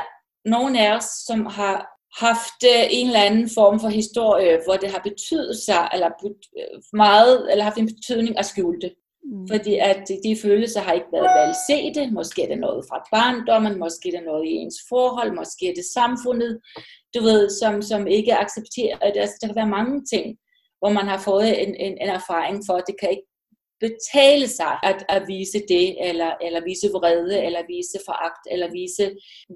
[0.55, 1.75] nogle af os, som har
[2.25, 6.09] haft øh, en eller anden form for historie, hvor det har betydet sig, eller
[6.59, 8.93] øh, meget, eller haft en betydning at skjule det.
[9.23, 9.47] Mm.
[9.51, 12.11] Fordi at de følelser har ikke været valgsete.
[12.11, 15.75] Måske er det noget fra barndommen, måske er det noget i ens forhold, måske er
[15.79, 16.59] det samfundet,
[17.15, 19.21] du ved, som, som ikke accepterer det.
[19.21, 20.37] Altså, der kan være mange ting,
[20.79, 23.27] hvor man har fået en, en, en erfaring for, at det kan ikke
[23.79, 29.05] betale sig at, at vise det, eller, eller vise vrede, eller vise foragt, eller vise,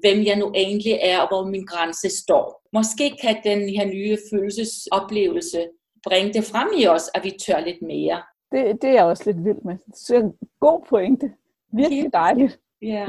[0.01, 2.61] hvem jeg nu egentlig er, og hvor min grænse står.
[2.73, 5.67] Måske kan den her nye følelsesoplevelse
[6.07, 8.21] bringe det frem i os, at vi tør lidt mere.
[8.51, 9.77] Det, det er jeg også lidt vild med.
[9.95, 11.31] Så en god pointe.
[11.73, 12.59] Virkelig dejligt.
[12.81, 13.07] Ja.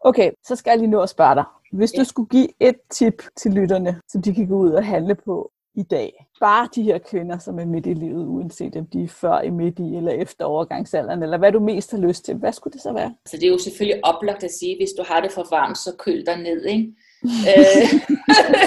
[0.00, 1.44] Okay, så skal jeg lige nå at spørge dig.
[1.72, 5.14] Hvis du skulle give et tip til lytterne, som de kan gå ud og handle
[5.14, 6.26] på i dag.
[6.40, 9.50] Bare de her kvinder, som er midt i livet, uanset om de er før i
[9.50, 12.34] midt i eller efter overgangsalderen, eller hvad du mest har lyst til.
[12.34, 13.14] Hvad skulle det så være?
[13.26, 15.96] Så det er jo selvfølgelig oplagt at sige, hvis du har det for varmt, så
[15.98, 16.64] køl dig ned.
[16.64, 16.86] Ikke?
[17.52, 17.88] øh,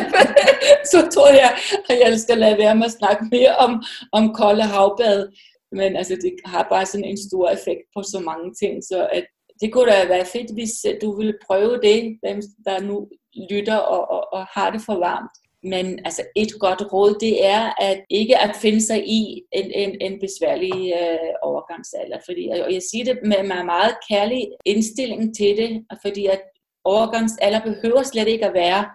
[0.92, 1.52] så tror jeg,
[1.90, 5.30] at jeg skal lade være med at snakke mere om, om kolde havbad.
[5.72, 9.26] Men altså, det har bare sådan en stor effekt på så mange ting, så at
[9.62, 13.08] det kunne da være fedt, hvis du ville prøve det, dem der nu
[13.52, 15.32] lytter og, og, og har det for varmt.
[15.64, 20.02] Men altså et godt råd, det er at ikke at finde sig i en, en,
[20.02, 22.18] en besværlig øh, overgangsalder.
[22.26, 26.42] Fordi, og jeg siger det med, med meget kærlig indstilling til det, fordi at
[26.84, 28.86] overgangsalder behøver slet ikke at være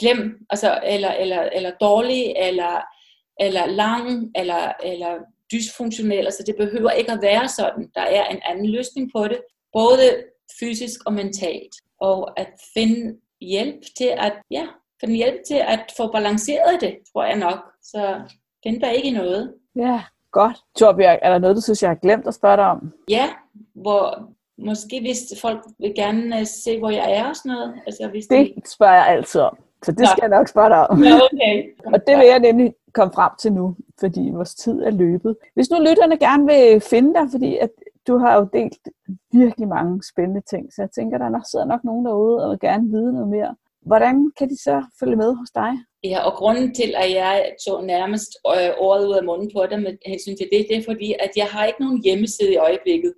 [0.00, 2.80] slem, altså, eller, eller, eller dårlig, eller,
[3.40, 5.18] eller lang, eller, eller
[5.52, 6.24] dysfunktionel.
[6.24, 7.90] Altså det behøver ikke at være sådan.
[7.94, 9.40] Der er en anden løsning på det,
[9.72, 10.24] både
[10.60, 11.74] fysisk og mentalt.
[12.00, 14.66] Og at finde hjælp til at, ja,
[15.04, 17.58] finde hjælp til at få balanceret det, tror jeg nok.
[17.82, 18.20] Så
[18.62, 19.54] find der ikke noget.
[19.76, 20.56] Ja, godt.
[20.78, 22.92] Torbjørg, er der noget, du synes, jeg har glemt at spørge dig om?
[23.08, 23.28] Ja,
[23.74, 24.28] hvor
[24.58, 27.74] måske hvis folk vil gerne øh, se, hvor jeg er og sådan noget.
[27.86, 28.70] Altså, hvis det de...
[28.70, 29.58] spørger jeg altid om.
[29.84, 30.06] Så det Nå.
[30.06, 31.04] skal jeg nok spørge dig om.
[31.04, 31.56] Ja, okay.
[31.94, 35.36] og det vil jeg nemlig komme frem til nu, fordi vores tid er løbet.
[35.54, 37.70] Hvis nu lytterne gerne vil finde dig, fordi at
[38.06, 38.88] du har jo delt
[39.32, 42.90] virkelig mange spændende ting, så jeg tænker, der sidder nok nogen derude og vil gerne
[42.90, 43.54] vide noget mere.
[43.86, 45.72] Hvordan kan de så følge med hos dig?
[46.04, 49.82] Ja, og grunden til, at jeg tog nærmest øh, året ud af munden på det
[49.82, 53.12] med hensyn til det, det er fordi, at jeg har ikke nogen hjemmeside i øjeblikket.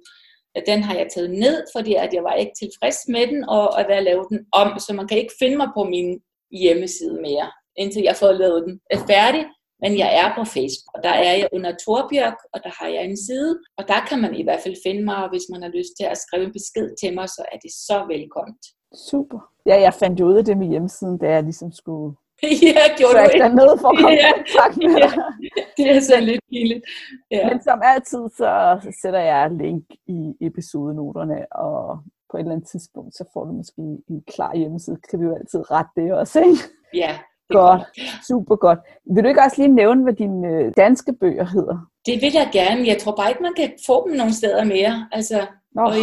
[0.67, 3.91] Den har jeg taget ned, fordi at jeg var ikke tilfreds med den, og, og
[3.97, 6.21] at lave den om, så man kan ikke finde mig på min
[6.63, 7.47] hjemmeside mere,
[7.77, 9.45] indtil jeg får lavet den færdig.
[9.83, 13.05] Men jeg er på Facebook, og der er jeg under Torbjørk, og der har jeg
[13.05, 15.73] en side, og der kan man i hvert fald finde mig, og hvis man har
[15.79, 18.65] lyst til at skrive en besked til mig, så er det så velkomment.
[18.95, 19.51] Super.
[19.67, 22.17] Ja, jeg fandt jo ud af det med hjemmesiden, da jeg ligesom skulle
[22.69, 23.49] ja, gjorde du ikke?
[23.49, 26.85] ned for at komme ja, kontakt med ja, det er så lidt pinligt.
[27.31, 27.49] Ja.
[27.49, 31.99] Men som altid, så sætter jeg link i episodenoterne, og
[32.31, 34.97] på et eller andet tidspunkt, så får du måske en klar hjemmeside.
[35.11, 36.59] Kan vi jo altid rette det også, ikke?
[36.95, 37.19] Ja,
[37.49, 37.83] Godt,
[38.29, 38.79] super godt.
[39.15, 41.91] Vil du ikke også lige nævne, hvad dine øh, danske bøger hedder?
[42.07, 45.09] Det vil jeg gerne, jeg tror bare ikke, man kan få dem nogle steder mere.
[45.13, 45.95] Altså, og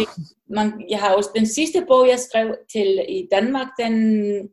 [0.50, 3.94] man, jeg har også den sidste bog, jeg skrev til i Danmark, den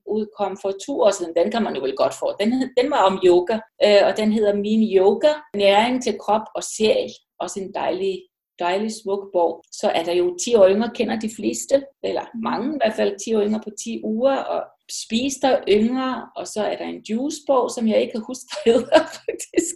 [0.06, 1.34] udkom for to år siden.
[1.36, 2.34] Den kan man jo vel godt få.
[2.40, 6.64] Den, den var om yoga, øh, og den hedder Min Yoga, næring til krop og
[6.64, 7.10] sjæl.
[7.40, 8.22] Også en dejlig
[8.60, 9.64] dejlig smuk bog.
[9.72, 13.20] Så er der jo 10 år yngre, kender de fleste, eller mange i hvert fald
[13.26, 17.02] 10 år yngre på 10 uger, og Spis der yngre, og så er der en
[17.10, 19.76] juicebog, som jeg ikke kan huske, hvad hedder faktisk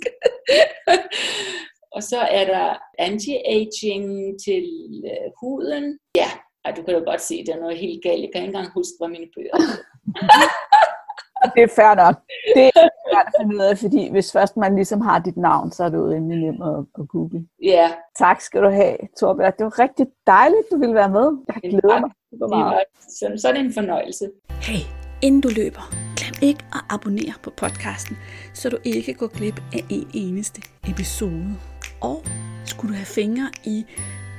[1.96, 2.68] og så er der
[3.08, 4.08] anti-aging
[4.46, 4.66] til
[5.06, 6.00] øh, huden.
[6.16, 6.30] Ja,
[6.66, 8.22] ej, du kan jo godt se, at det er noget helt galt.
[8.22, 9.58] Jeg kan ikke engang huske, hvad mine bøger
[11.56, 12.16] det er fair nok.
[12.56, 15.72] Det er svært at finde ud af, fordi hvis først man ligesom har dit navn,
[15.72, 17.46] så er det jo rimelig nemt at, at google.
[17.64, 17.70] Ja.
[17.70, 17.90] Yeah.
[18.18, 19.54] Tak skal du have, Torbjørn.
[19.58, 21.28] Det var rigtig dejligt, du ville være med.
[21.48, 22.84] Jeg glæder mig super meget.
[23.10, 24.32] Så, så er det en fornøjelse.
[24.50, 24.82] Hey,
[25.22, 25.84] inden du løber,
[26.18, 28.18] glem ikke at abonnere på podcasten,
[28.54, 31.73] så du ikke går glip af en eneste episode.
[32.04, 32.26] Og
[32.66, 33.86] skulle du have fingre i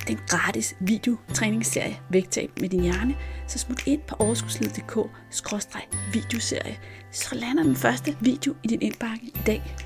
[0.08, 4.98] den gratis videotræningsserie Vægtab med din hjerne, så smut ind på overskudslivet.dk
[6.12, 6.78] videoserie,
[7.10, 9.76] så lander den første video i din indbakke i dag.